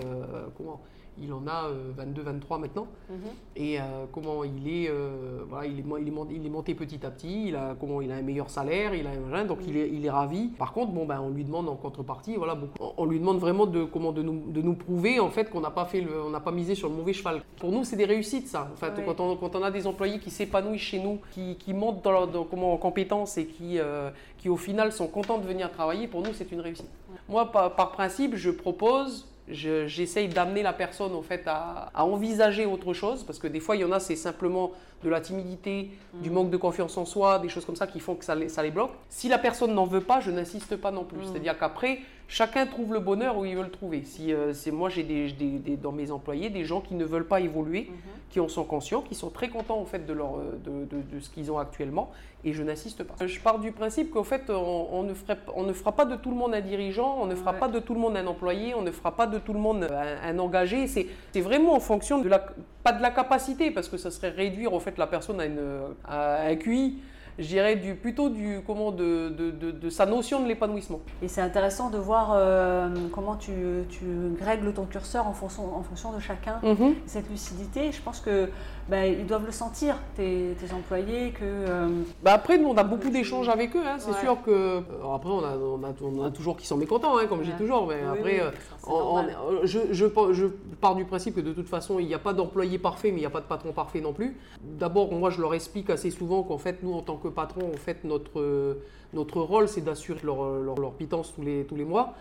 comment 0.57 0.81
il 1.23 1.33
en 1.33 1.47
a 1.47 1.69
22-23 1.99 2.59
maintenant. 2.61 2.87
Mhm. 3.09 3.17
Et 3.57 3.79
euh, 3.81 3.83
comment 4.13 4.43
il 4.45 4.67
est, 4.69 4.89
euh, 4.91 5.45
voilà, 5.49 5.67
il 5.67 5.79
est, 5.79 5.85
il, 6.01 6.09
est, 6.09 6.11
mon- 6.11 6.29
il 6.29 6.45
est 6.45 6.49
monté 6.51 6.75
petit 6.75 7.05
à 7.07 7.11
petit, 7.11 7.49
il 7.49 7.57
a, 7.57 7.77
comment, 7.79 8.01
il 8.01 8.11
a 8.11 8.17
un 8.17 8.23
meilleur 8.23 8.51
salaire, 8.51 8.95
il 8.95 9.07
a 9.07 9.11
un 9.11 9.45
donc 9.45 9.59
il, 9.67 9.77
est, 9.77 9.89
il 9.91 10.05
est 10.05 10.11
ravi. 10.11 10.49
Par 10.59 10.73
contre, 10.73 10.93
bon, 10.93 11.05
ben, 11.07 11.21
on 11.21 11.31
lui 11.31 11.45
demande 11.45 11.69
en 11.69 11.77
contrepartie, 11.77 12.35
voilà, 12.37 12.55
beaucoup- 12.55 12.79
on, 12.97 13.05
lui 13.07 13.19
demande 13.21 13.39
vraiment 13.39 13.67
de, 13.67 13.85
comment, 13.85 14.13
de, 14.13 14.23
nous, 14.23 14.43
de 14.51 14.61
nous 14.63 14.75
prouver 14.75 15.21
en 15.21 15.31
fait, 15.31 15.51
qu'on 15.51 15.61
n'a 15.61 15.71
pas, 15.71 15.85
fait 15.85 16.01
le- 16.01 16.23
on 16.25 16.31
n'a 16.31 16.41
pas 16.41 16.53
misé 16.53 16.75
sur 16.75 16.89
le 16.89 16.95
mauvais 16.95 17.13
cheval. 17.13 17.43
Pour 17.61 17.71
nous, 17.71 17.85
c'est 17.85 17.97
des 17.97 18.05
réussites, 18.07 18.49
ça. 18.49 18.69
En 18.73 18.77
fait, 18.77 18.93
Ouais. 18.99 19.05
quand, 19.07 19.21
on, 19.21 19.37
quand 19.37 19.55
on 19.57 19.63
a 19.63 19.71
des 19.71 19.87
employés 19.87 20.19
qui 20.19 20.31
s'épanouissent 20.31 20.81
chez 20.83 20.99
nous, 21.01 21.19
qui, 21.33 21.57
qui 21.57 21.73
montent 21.75 22.03
dans 22.03 22.11
leur, 22.13 22.27
dans- 22.29 22.45
comment, 22.45 22.73
en 22.73 22.77
compétences 22.77 23.39
et 23.39 23.47
qui, 23.47 23.79
euh, 23.79 24.11
qui, 24.39 24.49
au 24.49 24.57
final, 24.57 24.91
sont 24.93 25.07
contents 25.07 25.39
de 25.39 25.47
venir 25.47 25.71
travailler, 25.71 26.09
pour 26.09 26.23
nous, 26.23 26.33
c'est 26.33 26.51
une 26.53 26.61
réussite. 26.61 26.89
Moi, 27.29 27.51
par, 27.53 27.75
par 27.75 27.93
principe, 27.93 28.35
je 28.37 28.51
propose, 28.51 29.27
je- 29.49 29.87
j'essaye 29.87 30.29
d'amener 30.29 30.63
la 30.63 30.73
personne 30.73 31.15
en 31.15 31.23
fait 31.23 31.43
à, 31.47 31.91
à 31.95 32.05
envisager 32.05 32.67
autre 32.67 32.93
chose, 32.95 33.25
parce 33.25 33.39
que 33.39 33.47
des 33.47 33.61
fois, 33.61 33.77
il 33.77 33.81
y 33.83 33.85
en 33.85 33.93
a, 33.93 34.01
c'est 34.01 34.17
simplement 34.17 34.73
de 35.03 35.11
la 35.11 35.21
timidité, 35.21 35.91
du 36.15 36.31
manque 36.31 36.51
de 36.51 36.57
confiance 36.57 36.97
en 36.97 37.05
soi, 37.05 37.39
des 37.39 37.49
choses 37.51 37.65
comme 37.67 37.77
ça 37.77 37.87
qui 37.87 38.01
font 38.01 38.15
que 38.15 38.25
ça 38.25 38.35
les, 38.35 38.49
ça 38.49 38.63
les 38.63 38.71
bloque. 38.71 38.93
Si 39.11 39.29
la 39.29 39.37
personne 39.39 39.75
n'en 39.75 39.85
veut 39.85 40.01
pas, 40.01 40.21
je 40.21 40.31
n'insiste 40.31 40.77
pas 40.77 40.91
non 40.91 41.05
plus. 41.05 41.19
Mm. 41.19 41.25
C'est-à-dire 41.31 41.59
qu'après, 41.59 41.99
chacun 42.29 42.67
trouve 42.67 42.93
le 42.93 43.01
bonheur 43.01 43.37
où 43.39 43.45
il 43.45 43.57
veut 43.57 43.63
le 43.63 43.71
trouver. 43.71 44.03
Si 44.05 44.33
euh, 44.33 44.53
c'est 44.53 44.71
moi, 44.71 44.89
j'ai 44.89 45.03
des, 45.03 45.31
des- 45.33 45.59
des- 45.59 45.77
dans 45.77 45.93
mes 45.93 46.11
employés 46.11 46.51
des 46.51 46.65
gens 46.65 46.81
qui 46.81 46.95
ne 46.95 47.05
veulent 47.05 47.27
pas 47.29 47.41
évoluer, 47.41 47.89
Mhm. 47.91 47.97
qui 48.31 48.41
en 48.41 48.49
sont 48.49 48.65
conscients, 48.65 49.01
qui 49.03 49.15
sont 49.15 49.31
très 49.31 49.49
contents 49.49 49.79
en 49.79 49.85
fait 49.85 50.07
de, 50.07 50.13
leur, 50.13 50.37
euh, 50.39 50.59
de, 50.65 50.85
de- 50.97 51.03
de 51.03 51.21
ce 51.21 51.31
qu'ils 51.31 51.53
ont 51.53 51.59
actuellement, 51.59 52.11
et 52.45 52.53
je 52.53 52.63
n'insiste 52.63 53.05
pas. 53.05 53.15
Je 53.27 53.41
pars 53.41 53.59
du 53.59 53.73
principe 53.73 54.11
qu'en 54.11 54.25
fait, 54.25 54.51
on, 54.51 54.89
on 54.93 55.03
ne 55.05 55.15
ferait, 55.15 55.39
on 55.55 55.63
ne 55.63 55.73
fera 55.73 55.93
pas 55.93 56.05
de 56.05 56.17
tout 56.17 56.31
le 56.31 56.37
monde 56.37 56.55
un 56.55 56.61
dirigeant, 56.61 57.17
on 57.21 57.27
ne 57.27 57.35
fera 57.35 57.53
Ouais. 57.53 57.59
pas 57.59 57.69
de 57.69 57.79
tout 57.79 57.95
le 57.95 58.01
monde 58.01 58.17
un 58.17 58.27
employé, 58.27 58.75
on 58.75 58.83
ne 58.83 58.91
fera 58.91 59.15
pas 59.15 59.27
de 59.27 59.39
tout 59.39 59.53
le 59.53 59.61
monde 59.61 59.85
un, 59.85 60.29
un 60.31 60.39
engagé. 60.39 60.87
C'est 60.89 61.07
c'est 61.33 61.41
vraiment 61.41 61.75
en 61.75 61.81
fonction 61.81 62.21
de 62.21 62.29
la, 62.29 62.45
pas 62.83 62.93
de 62.93 63.01
la 63.03 63.11
capacité, 63.11 63.71
parce 63.71 63.89
que 63.89 63.97
ça 63.97 64.11
serait 64.11 64.31
réduire 64.31 64.75
en 64.75 64.81
fait 64.81 64.99
la 64.99 65.07
personne 65.07 65.41
à, 65.41 65.47
une, 65.47 65.61
à 66.05 66.43
un 66.47 66.57
QI. 66.57 66.99
Je 67.39 67.47
dirais 67.47 67.75
du, 67.77 67.95
plutôt 67.95 68.29
du, 68.29 68.61
comment, 68.67 68.93
de, 68.93 69.29
de, 69.31 69.51
de- 69.51 69.71
de 69.73 69.91
sa 69.91 70.07
notion 70.07 70.41
de 70.41 70.47
l'épanouissement. 70.47 71.01
Et 71.21 71.27
c'est 71.29 71.41
intéressant 71.41 71.91
de 71.91 71.99
voir 71.99 72.33
euh, 72.35 72.89
comment 73.13 73.35
tu, 73.35 73.53
tu 73.91 74.05
règles 74.41 74.73
ton 74.73 74.85
curseur 74.85 75.27
en 75.27 75.33
fonction, 75.33 75.77
en 75.77 75.83
fonction 75.83 76.13
de 76.13 76.21
chacun. 76.21 76.61
Cette 77.07 77.29
lucidité, 77.29 77.91
je 77.91 78.01
pense 78.01 78.21
que 78.21 78.51
bah, 78.89 79.07
ils 79.07 79.27
doivent 79.27 79.47
le 79.47 79.53
sentir, 79.53 79.97
tes, 80.17 80.55
tes 80.61 80.73
employés, 80.75 81.31
que 81.31 81.41
euh, 81.43 81.89
Bah 82.23 82.33
après, 82.35 82.59
nous, 82.59 82.69
on 82.69 82.77
a 82.77 82.85
beaucoup 82.85 83.09
d'échanges 83.11 83.49
avec 83.49 83.75
eux. 83.75 83.83
hein. 83.87 83.97
C'est 83.99 84.11
Ouais. 84.11 84.21
sûr 84.21 84.43
que. 84.43 84.51
euh, 84.51 84.81
après, 85.15 85.31
on 85.31 85.43
a, 85.43 85.57
on, 85.57 85.83
a, 85.85 85.93
on 86.03 86.25
a 86.25 86.31
toujours 86.31 86.57
qui 86.57 86.67
sont 86.67 86.77
mécontents, 86.77 87.17
hein, 87.17 87.27
comme 87.27 87.41
je 87.41 87.45
dis 87.47 87.51
Ouais. 87.53 87.59
toujours. 87.59 87.87
Mais 87.87 87.97
Oui, 88.03 88.19
après, 88.19 88.33
oui, 88.35 88.39
ça, 88.39 88.53
c'est 88.79 88.91
on- 88.91 88.99
normal. 88.99 89.37
on- 89.63 89.67
je, 89.67 89.79
je, 89.91 90.07
pense- 90.07 90.33
je 90.33 90.47
pars 90.81 90.95
du 90.95 91.05
principe 91.05 91.37
que 91.37 91.41
de 91.41 91.53
toute 91.53 91.69
façon, 91.69 91.99
il 91.99 92.07
n'y 92.07 92.15
a 92.15 92.19
pas 92.19 92.35
d'employé 92.35 92.79
parfait, 92.79 93.11
mais 93.11 93.17
il 93.19 93.21
n'y 93.21 93.27
a 93.27 93.31
pas 93.31 93.41
de 93.41 93.47
patron 93.47 93.73
parfait 93.73 94.01
non 94.01 94.13
plus. 94.13 94.37
D'abord, 94.61 95.11
moi, 95.13 95.31
je 95.31 95.41
leur 95.41 95.55
explique 95.55 95.89
assez 95.91 96.11
souvent 96.11 96.43
qu'en 96.43 96.59
fait, 96.59 96.83
nous, 96.83 96.93
en 96.93 97.01
tant 97.01 97.17
que 97.17 97.29
patron, 97.29 97.71
en 97.73 97.77
fait, 97.79 98.05
notre, 98.05 98.39
euh, 98.41 98.75
notre 99.15 99.41
rôle, 99.41 99.67
c'est 99.69 99.81
d'assurer 99.81 100.21
leur, 100.25 100.45
leur, 100.61 100.79
leur 100.79 100.93
pitance 100.93 101.33
tous 101.35 101.43
les, 101.43 101.65
tous 101.65 101.77
les 101.77 101.85
mois. 101.85 102.15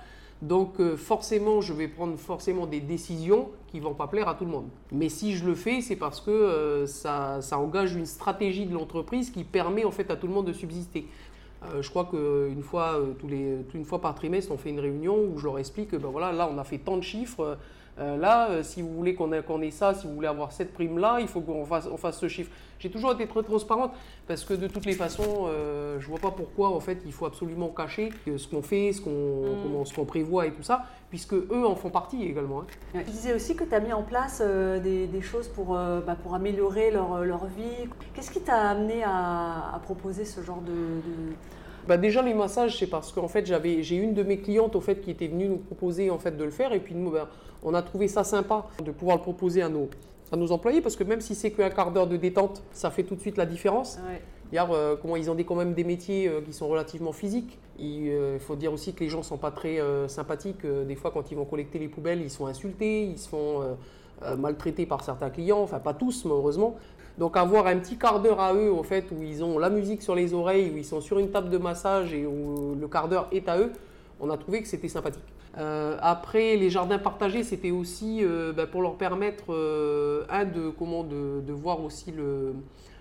Donc 0.43 0.82
euh, 0.82 0.97
forcément, 0.97 1.62
je 1.62 1.71
vais 1.71 1.88
prendre 1.88 2.17
forcément 2.17 2.67
des 2.67 2.82
décisions 2.82 3.49
qui 3.67 3.79
vont 3.79 3.93
pas 3.93 4.08
plaire 4.08 4.27
à 4.27 4.36
tout 4.36 4.43
le 4.43 4.51
monde. 4.51 4.67
Mais 4.91 5.08
si 5.08 5.38
je 5.38 5.45
le 5.45 5.56
fais, 5.56 5.79
c'est 5.79 5.95
parce 5.95 6.19
que 6.19 6.32
euh, 6.32 6.86
ça, 6.86 7.39
engage 7.53 7.95
une 7.95 8.06
stratégie 8.06 8.65
de 8.65 8.73
l'entreprise 8.73 9.32
qui 9.32 9.45
permet 9.45 9.86
en 9.86 9.91
fait 9.91 10.12
à 10.12 10.17
tout 10.17 10.27
le 10.27 10.34
monde 10.34 10.47
de 10.47 10.51
subsister. 10.51 11.08
Euh, 11.63 11.82
je 11.82 11.89
crois 11.89 12.03
qu'une 12.03 12.62
fois, 12.62 12.99
une 13.73 13.86
fois 13.86 14.01
par 14.01 14.15
trimestre, 14.15 14.51
on 14.51 14.58
fait 14.58 14.71
une 14.71 14.82
réunion 14.82 15.15
où 15.15 15.38
je 15.39 15.45
leur 15.45 15.60
explique 15.60 15.91
que 15.91 15.95
ben 15.95 16.10
voilà, 16.10 16.34
là, 16.34 16.49
on 16.53 16.58
a 16.58 16.65
fait 16.65 16.79
tant 16.79 16.97
de 16.97 17.03
chiffres. 17.03 17.58
Euh, 17.99 18.17
là, 18.17 18.49
euh, 18.49 18.63
si 18.63 18.82
vous 18.82 18.89
voulez 18.89 19.13
qu'on 19.13 19.32
ait, 19.34 19.43
qu'on 19.43 19.62
ait 19.62 19.69
ça, 19.71 19.93
si 19.93 20.08
vous 20.08 20.13
voulez 20.15 20.27
avoir 20.27 20.51
cette 20.51 20.73
prime-là, 20.73 21.17
il 21.19 21.27
faut 21.27 21.41
qu'on 21.41 21.63
fasse, 21.65 21.88
on 21.91 21.97
fasse 21.97 22.17
ce 22.19 22.27
chiffre. 22.27 22.49
J'ai 22.79 22.89
toujours 22.89 23.12
été 23.13 23.27
très 23.27 23.43
transparente 23.43 23.91
parce 24.27 24.43
que 24.43 24.53
de 24.56 24.67
toutes 24.67 24.86
les 24.86 24.93
façons, 24.93 25.45
euh, 25.47 25.99
je 25.99 26.08
vois 26.08 26.19
pas 26.19 26.32
pourquoi 26.32 26.69
en 26.69 26.79
fait 26.79 26.97
il 27.06 27.13
faut 27.13 27.25
absolument 27.25 27.69
cacher 27.69 28.10
euh, 28.27 28.38
ce 28.38 28.47
qu'on 28.47 28.62
fait, 28.63 28.91
ce 28.93 29.01
qu'on, 29.01 29.12
Mm. 29.12 29.63
comment- 29.63 29.86
ce 29.86 29.93
qu'on 29.93 30.06
prévoit 30.06 30.47
et 30.47 30.51
tout 30.51 30.63
ça, 30.63 30.84
puisque 31.10 31.34
eux 31.34 31.65
en 31.65 31.75
font 31.75 31.91
partie 31.91 32.23
également. 32.23 32.62
hein. 32.62 32.65
Tu 33.06 33.12
disais 33.12 33.34
aussi 33.36 33.56
que 33.56 33.63
tu 33.63 33.73
as 33.75 33.79
mis 33.79 33.93
en 33.93 34.03
place 34.03 34.41
des, 34.41 35.06
des 35.08 35.21
choses 35.21 35.47
pour, 35.47 35.75
bah, 35.75 36.17
pour 36.21 36.34
améliorer 36.36 36.89
leur, 36.91 37.23
leur 37.23 37.45
vie. 37.45 37.88
Qu'est-ce 38.15 38.32
qui 38.32 38.41
t'a 38.41 38.69
amené 38.71 39.03
à, 39.03 39.75
à 39.75 39.79
proposer 39.79 40.25
ce 40.25 40.41
genre 40.41 40.62
de... 40.62 40.71
de- 40.71 41.36
Bah 41.88 41.97
déjà 41.97 42.21
les 42.21 42.34
massages, 42.34 42.79
c'est 42.79 42.88
parce 42.88 43.12
qu'en 43.12 43.27
fait 43.27 43.45
j'avais 43.45 43.84
j'ai 43.84 43.97
une 43.97 44.13
de 44.13 44.23
mes 44.23 44.39
clientes 44.39 44.75
au 44.75 44.82
fait 44.82 45.01
qui 45.01 45.12
était 45.12 45.27
venue 45.27 45.47
nous 45.49 45.58
proposer 45.58 46.10
en 46.10 46.17
fait 46.17 46.36
de 46.38 46.43
le 46.43 46.49
faire 46.51 46.71
et 46.73 46.79
puis 46.79 46.95
nous 46.95 47.12
ben, 47.12 47.27
on 47.63 47.73
a 47.73 47.82
trouvé 47.82 48.08
ça 48.08 48.23
sympa 48.23 48.65
de 48.84 48.91
pouvoir 48.91 49.17
le 49.17 49.23
proposer 49.23 49.62
à 49.62 49.69
nos 49.69 49.89
à 50.32 50.36
nos 50.36 50.52
employés 50.52 50.82
parce 50.82 50.95
que 50.95 51.04
même 51.04 51.21
si 51.21 51.36
c'est 51.36 51.52
qu'un 51.52 51.69
quart 51.69 51.91
d'heure 51.91 52.08
de 52.08 52.17
détente, 52.17 52.63
ça 52.71 52.89
fait 52.89 53.04
tout 53.04 53.13
de 53.15 53.21
suite 53.21 53.38
la 53.38 53.45
différence. 53.45 53.99
Ouais. 54.10 54.19
Euh, 54.56 54.95
comment 55.02 55.15
ils 55.15 55.32
ont 55.32 55.36
des, 55.36 55.45
quand 55.45 55.56
même 55.56 55.73
des 55.73 55.84
métiers 55.84 56.28
euh, 56.28 56.41
qui 56.41 56.54
sont 56.54 56.67
relativement 56.67 57.12
physiques. 57.12 57.58
Il 57.80 58.10
euh, 58.10 58.39
faut 58.39 58.56
dire 58.56 58.71
aussi 58.71 58.93
que 58.93 58.99
les 58.99 59.10
gens 59.10 59.23
sont 59.23 59.38
pas 59.38 59.52
très 59.52 59.80
sympathiques. 60.08 60.65
Des 60.65 60.95
fois, 60.95 61.12
quand 61.12 61.32
ils 61.32 61.36
vont 61.36 61.45
collecter 61.45 61.80
les 61.80 61.88
poubelles, 61.88 62.21
ils 62.21 62.30
sont 62.30 62.47
insultés, 62.47 63.04
ils 63.04 63.17
se 63.17 63.30
font 63.30 63.62
maltraités 64.38 64.86
par 64.86 65.04
certains 65.04 65.30
clients. 65.30 65.62
Enfin, 65.62 65.80
pas 65.80 65.93
tous, 65.93 66.26
mais 66.26 66.32
heureusement. 66.32 66.76
Donc, 67.17 67.38
avoir 67.38 67.67
un 67.67 67.78
petit 67.78 67.97
quart 67.97 68.21
d'heure 68.21 68.39
à 68.39 68.54
eux, 68.54 68.73
en 68.73 68.84
fait, 68.84 69.06
où 69.12 69.21
ils 69.21 69.43
ont 69.43 69.60
la 69.60 69.69
musique 69.69 70.02
sur 70.02 70.15
les 70.15 70.34
oreilles, 70.34 70.71
où 70.73 70.78
ils 70.78 70.86
sont 70.86 71.02
sur 71.02 71.19
une 71.19 71.30
table 71.30 71.49
de 71.49 71.58
massage 71.58 72.13
et 72.13 72.26
où 72.26 72.76
le 72.80 72.88
quart 72.88 73.08
d'heure 73.08 73.28
est 73.32 73.47
à 73.49 73.58
eux, 73.58 73.71
on 74.19 74.30
a 74.30 74.38
trouvé 74.38 74.62
que 74.62 74.67
c'était 74.67 74.88
sympathique. 74.88 75.23
Euh, 75.58 75.98
après, 76.02 76.56
les 76.56 76.70
jardins 76.70 76.98
partagés, 76.98 77.44
c'était 77.44 77.72
aussi 77.72 78.20
euh, 78.24 78.54
ben, 78.54 78.66
pour 78.66 78.82
leur 78.82 78.96
permettre, 78.96 79.46
euh, 79.54 80.24
un, 80.30 80.46
de, 80.46 80.70
comment, 80.70 81.04
de, 81.04 81.42
de 81.46 81.54
voir 81.54 81.84
aussi 81.84 82.12
le, 82.12 82.54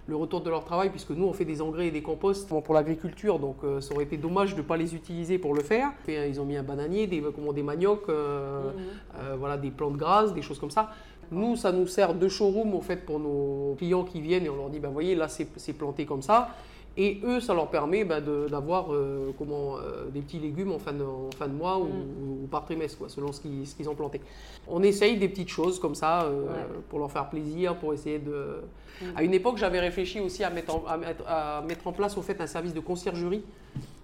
le 0.06 0.16
retour 0.16 0.42
de 0.42 0.50
leur 0.50 0.64
travail, 0.64 0.90
puisque 0.90 1.10
nous, 1.10 1.24
on 1.24 1.32
fait 1.32 1.44
des 1.46 1.62
engrais 1.62 1.86
et 1.86 1.90
des 1.90 2.02
composts 2.02 2.48
pour 2.48 2.74
l'agriculture, 2.74 3.38
donc 3.38 3.56
ça 3.80 3.94
aurait 3.94 4.04
été 4.04 4.16
dommage 4.16 4.54
de 4.54 4.60
ne 4.60 4.66
pas 4.66 4.76
les 4.76 4.94
utiliser 4.94 5.38
pour 5.38 5.54
le 5.54 5.62
faire. 5.62 5.92
Et, 6.08 6.28
ils 6.28 6.40
ont 6.40 6.44
mis 6.44 6.56
un 6.56 6.62
bananier, 6.62 7.06
des, 7.06 7.22
comment, 7.34 7.52
des 7.52 7.62
maniocs, 7.62 8.08
Mhm. 8.08 9.38
voilà, 9.38 9.56
des 9.56 9.70
plantes 9.70 9.96
grasses, 9.96 10.34
des 10.34 10.42
choses 10.42 10.58
comme 10.58 10.70
ça. 10.70 10.90
Nous, 11.30 11.56
ça 11.56 11.72
nous 11.72 11.86
sert 11.86 12.14
de 12.14 12.28
showroom 12.28 12.74
en 12.74 12.82
fait 12.82 13.06
pour 13.06 13.18
nos 13.18 13.74
clients 13.78 14.04
qui 14.04 14.20
viennent 14.20 14.44
et 14.44 14.50
on 14.50 14.56
leur 14.56 14.68
dit, 14.68 14.80
ben 14.80 14.90
voyez, 14.90 15.14
là 15.14 15.28
c'est 15.28 15.72
planté 15.72 16.04
comme 16.04 16.20
ça. 16.20 16.48
Et 16.98 17.20
eux, 17.24 17.40
ça 17.40 17.54
leur 17.54 17.68
permet 17.68 18.04
bah, 18.04 18.20
d'avoir 18.20 18.92
euh, 18.92 19.30
comment, 19.38 19.76
euh, 19.78 20.10
des 20.12 20.20
petits 20.20 20.38
légumes 20.38 20.72
en 20.72 20.78
fin 20.78 20.92
de, 20.92 21.02
en 21.02 21.30
fin 21.38 21.48
de 21.48 21.54
mois 21.54 21.78
ou, 21.78 21.84
Mm. 21.86 22.42
ou 22.44 22.46
par 22.48 22.64
trimestre, 22.66 22.98
quoi, 22.98 23.08
selon 23.08 23.32
ce 23.32 23.40
qu'ils 23.40 23.66
ce 23.66 23.74
qu'ils 23.74 23.88
ont 23.88 23.94
planté. 23.94 24.20
On 24.68 24.82
essaye 24.82 25.16
des 25.16 25.28
petites 25.28 25.48
choses 25.48 25.78
comme 25.80 25.94
ça 25.94 26.24
euh, 26.24 26.44
Ouais. 26.44 26.66
pour 26.90 26.98
leur 26.98 27.10
faire 27.10 27.30
plaisir, 27.30 27.76
pour 27.76 27.94
essayer 27.94 28.18
de. 28.18 28.62
Mm. 29.00 29.04
À 29.16 29.22
une 29.22 29.32
époque, 29.32 29.56
j'avais 29.56 29.80
réfléchi 29.80 30.20
aussi 30.20 30.44
à 30.44 30.50
mettre, 30.50 30.74
en, 30.76 30.84
à, 30.86 30.96
mettre, 30.98 31.24
à 31.26 31.62
mettre 31.66 31.86
en 31.86 31.92
place 31.92 32.16
au 32.18 32.22
fait 32.22 32.38
un 32.42 32.46
service 32.46 32.74
de 32.74 32.80
conciergerie 32.80 33.42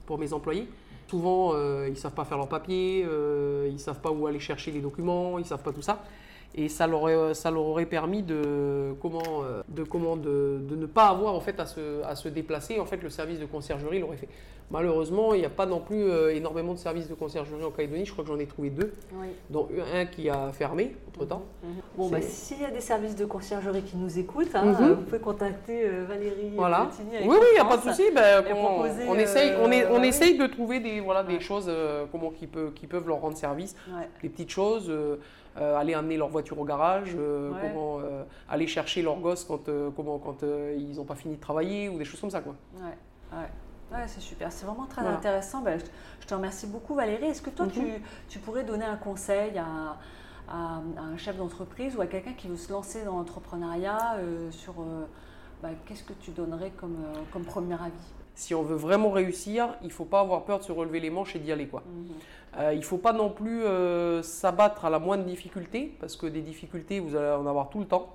pour 0.07 0.17
mes 0.19 0.33
employés. 0.33 0.67
Souvent, 1.09 1.55
ils 1.87 1.91
ne 1.91 1.95
savent 1.97 2.13
pas 2.13 2.25
faire 2.25 2.37
leurs 2.37 2.49
papiers, 2.49 3.01
ils 3.67 3.73
ne 3.73 3.79
savent 3.79 4.01
pas 4.01 4.11
où 4.11 4.27
aller 4.27 4.41
chercher 4.41 4.71
les 4.71 4.81
documents, 4.81 5.39
ils 5.39 5.43
ne 5.43 5.47
savent 5.47 5.63
pas 5.63 5.73
tout 5.73 5.81
ça. 5.83 6.03
Et 6.55 6.69
ça 6.69 6.87
leur, 6.87 7.03
aurait- 7.03 7.35
ça 7.35 7.51
leur 7.51 7.63
aurait 7.63 7.87
permis 7.87 8.23
de, 8.23 8.95
comment, 9.03 9.23
euh, 9.45 9.63
de, 9.69 9.85
comment, 9.85 10.17
de, 10.17 10.59
de 10.69 10.77
ne 10.77 10.87
pas 10.87 11.09
avoir 11.09 11.35
en 11.35 11.41
fait, 11.41 11.61
à, 11.61 11.67
se, 11.67 12.03
à 12.05 12.15
se 12.17 12.29
déplacer. 12.29 12.81
En 12.81 12.87
fait, 12.87 13.03
le 13.03 13.11
service 13.11 13.39
de 13.39 13.47
conciergerie 13.47 14.01
l'aurait 14.01 14.17
fait. 14.17 14.29
Malheureusement, 14.71 15.33
il 15.33 15.41
n'y 15.41 15.47
a 15.47 15.51
pas 15.51 15.65
non 15.65 15.81
plus 15.81 16.03
euh, 16.03 16.35
énormément 16.35 16.75
de 16.75 16.79
services 16.79 17.09
de 17.09 17.15
conciergerie 17.15 17.65
en 17.65 17.71
Calédonie. 17.71 18.05
Je 18.05 18.13
crois 18.13 18.23
que 18.25 18.29
j'en 18.31 18.39
ai 18.39 18.45
trouvé 18.47 18.69
deux, 18.71 18.93
Oui. 19.15 19.29
dont 19.49 19.67
un 19.95 20.05
qui 20.05 20.29
a 20.29 20.51
fermé 20.53 20.95
entre-temps. 21.09 21.43
Mhm. 21.63 21.71
Bon, 21.97 22.09
bah, 22.09 22.21
s'il 22.21 22.61
y 22.61 22.65
a 22.67 22.71
des 22.71 22.81
services 22.81 23.17
de 23.17 23.25
conciergerie 23.25 23.83
qui 23.83 23.97
nous 23.97 24.19
écoutent, 24.19 24.55
hein, 24.55 24.65
Mhm. 24.67 24.77
euh, 24.85 24.95
vous 24.95 25.03
pouvez 25.03 25.21
contacter 25.21 25.85
euh, 25.87 26.05
Valérie 26.07 26.53
Voilà. 26.55 26.87
Platini 26.91 27.09
Oui, 27.13 27.17
avec 27.17 27.31
oui, 27.31 27.47
il 27.53 27.55
n'y 27.55 27.61
a 27.61 27.65
pas 27.65 27.77
de 27.79 27.83
souci. 27.83 28.03
ben, 28.15 28.45
on, 29.09 29.15
essaye, 29.17 29.53
on, 29.63 29.71
est- 29.71 29.85
euh, 29.85 29.89
on 29.93 30.01
oui. 30.01 30.09
essaye 30.09 30.37
de 30.37 30.47
trouver 30.47 30.81
des, 30.81 31.01
voilà, 31.01 31.23
des 31.23 31.41
choses 31.41 31.67
euh, 31.69 32.05
comment, 32.13 32.31
qui, 32.31 32.47
peut, 32.47 32.71
qui 32.75 32.87
peuvent 32.87 33.07
leur 33.09 33.21
rendre 33.21 33.39
service. 33.39 33.75
Ouais. 33.89 34.07
Des 34.23 34.29
petites 34.29 34.51
choses, 34.51 34.93
euh, 35.61 35.77
aller 35.77 35.95
amener 35.95 36.17
leur 36.17 36.29
voiture 36.29 36.59
au 36.59 36.65
garage, 36.65 37.15
euh, 37.19 37.51
Ouais. 37.53 37.59
comment, 37.63 37.99
euh, 38.01 38.25
aller 38.49 38.67
chercher 38.67 39.03
leurs 39.03 39.19
gosses 39.19 39.45
quand, 39.45 39.69
comment, 39.97 40.19
quand 40.19 40.43
ils 40.43 40.97
n'ont 40.97 41.05
pas 41.05 41.15
fini 41.15 41.37
de 41.37 41.41
travailler 41.41 41.89
ou 41.89 41.99
des 41.99 42.05
choses 42.05 42.21
comme 42.21 42.31
ça. 42.31 42.41
Quoi. 42.41 42.55
Ouais, 42.77 42.97
ouais. 43.39 43.49
Ouais, 43.91 44.05
c'est 44.07 44.21
super, 44.21 44.53
c'est 44.53 44.67
vraiment 44.67 44.85
très 44.87 45.01
Voilà. 45.01 45.17
intéressant. 45.17 45.63
Ben, 45.63 45.79
je, 45.79 45.85
je 46.21 46.27
te 46.27 46.35
remercie 46.35 46.67
beaucoup 46.67 46.95
Valérie. 46.95 47.25
Est-ce 47.27 47.41
que 47.41 47.49
toi, 47.51 47.65
Mhm. 47.67 47.73
tu, 47.73 47.83
tu 48.29 48.39
pourrais 48.39 48.63
donner 48.63 48.85
un 48.85 48.97
conseil 48.97 49.57
à, 49.57 49.97
à- 50.47 50.77
à 50.99 51.01
un 51.03 51.17
chef 51.17 51.37
d'entreprise 51.39 51.97
ou 51.97 52.01
à 52.03 52.07
quelqu'un 52.07 52.35
qui 52.35 52.49
veut 52.49 52.57
se 52.57 52.71
lancer 52.71 53.03
dans 53.05 53.17
l'entrepreneuriat 53.17 54.17
sur 54.51 54.75
ben, 55.63 55.71
qu'est-ce 55.87 56.05
que 56.05 56.13
tu 56.21 56.31
donnerais 56.33 56.71
comme, 56.77 56.99
comme 57.33 57.45
premier 57.45 57.75
avis? 57.75 57.93
Si 58.39 58.55
on 58.55 58.63
veut 58.63 58.77
vraiment 58.77 59.11
réussir, 59.11 59.75
il 59.83 59.89
ne 59.89 59.93
faut 59.93 60.05
pas 60.05 60.21
avoir 60.21 60.45
peur 60.45 60.61
de 60.61 60.63
se 60.63 60.71
relever 60.71 61.01
les 61.01 61.11
manches 61.11 61.35
et 61.35 61.41
d'y 61.41 61.51
aller. 61.51 61.67
Quoi. 61.67 61.83
Mhm. 61.85 62.07
Euh, 62.61 62.73
il 62.73 62.79
ne 62.79 62.85
faut 62.85 62.97
pas 62.97 63.13
non 63.13 63.31
plus 63.31 63.65
euh, 63.65 64.23
s'abattre 64.23 64.85
à 64.85 64.91
la 64.91 65.01
moindre 65.01 65.25
difficulté, 65.25 65.97
parce 65.99 66.15
que 66.15 66.29
des 66.29 66.41
difficultés, 66.41 67.01
vous 67.01 67.17
allez 67.17 67.33
en 67.33 67.49
avoir 67.49 67.69
tout 67.69 67.81
le 67.81 67.87
temps. 67.87 68.15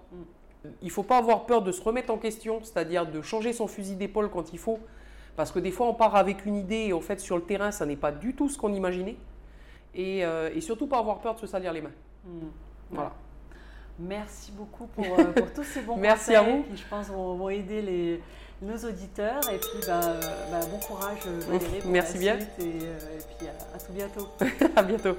Il 0.82 0.86
ne 0.86 0.90
faut 0.92 1.04
pas 1.04 1.18
avoir 1.18 1.46
peur 1.46 1.62
de 1.62 1.74
se 1.74 1.82
remettre 1.82 2.10
en 2.10 2.18
question, 2.18 2.62
c'est-à-dire 2.64 3.06
de 3.06 3.22
changer 3.22 3.52
son 3.52 3.68
fusil 3.68 3.98
d'épaule 3.98 4.30
quand 4.30 4.54
il 4.54 4.60
faut, 4.60 4.80
parce 5.36 5.52
que 5.52 5.60
des 5.60 5.72
fois 5.72 5.88
on 5.88 5.94
part 5.94 6.16
avec 6.16 6.46
une 6.46 6.56
idée 6.56 6.86
et 6.88 6.94
en 6.94 7.02
fait 7.02 7.20
sur 7.20 7.36
le 7.36 7.44
terrain 7.44 7.72
ça 7.72 7.86
n'est 7.86 7.98
pas 7.98 8.14
du 8.14 8.34
tout 8.34 8.48
ce 8.48 8.58
qu'on 8.58 8.74
imaginait. 8.74 9.18
Et, 9.94 10.24
euh, 10.24 10.50
et 10.56 10.62
surtout 10.62 10.88
pas 10.88 11.00
avoir 11.00 11.20
peur 11.20 11.36
de 11.36 11.40
se 11.42 11.48
salir 11.48 11.74
les 11.74 11.82
mains. 11.82 11.92
Mhm. 12.24 12.50
Voilà. 12.92 13.12
Merci 14.00 14.52
beaucoup 14.52 14.88
pour, 14.88 15.06
euh, 15.20 15.32
pour 15.34 15.52
tous 15.54 15.64
ces 15.64 15.82
bons 15.82 15.98
Merci 15.98 16.26
conseils 16.26 16.36
à 16.36 16.42
vous. 16.44 16.64
qui, 16.64 16.78
je 16.78 16.84
pense, 16.90 17.08
vont, 17.08 17.36
vont 17.36 17.50
aider 17.50 17.82
les, 17.82 18.22
nos 18.62 18.78
auditeurs. 18.78 19.42
Et 19.54 19.58
puis, 19.60 19.80
bah, 19.88 20.02
euh, 20.04 20.20
bah, 20.52 20.60
bon 20.72 20.80
courage, 20.80 21.20
Valérie. 21.48 21.80
pour 21.82 21.92
Merci 21.92 22.14
la 22.14 22.20
bien. 22.20 22.36
suite 22.38 22.50
Et, 22.60 22.64
euh, 22.86 23.20
et 23.20 23.38
puis, 23.38 23.48
à- 23.48 23.76
à 23.76 23.80
tout 23.80 23.94
bientôt. 23.94 24.28
à 24.76 24.84
bientôt. 24.84 25.16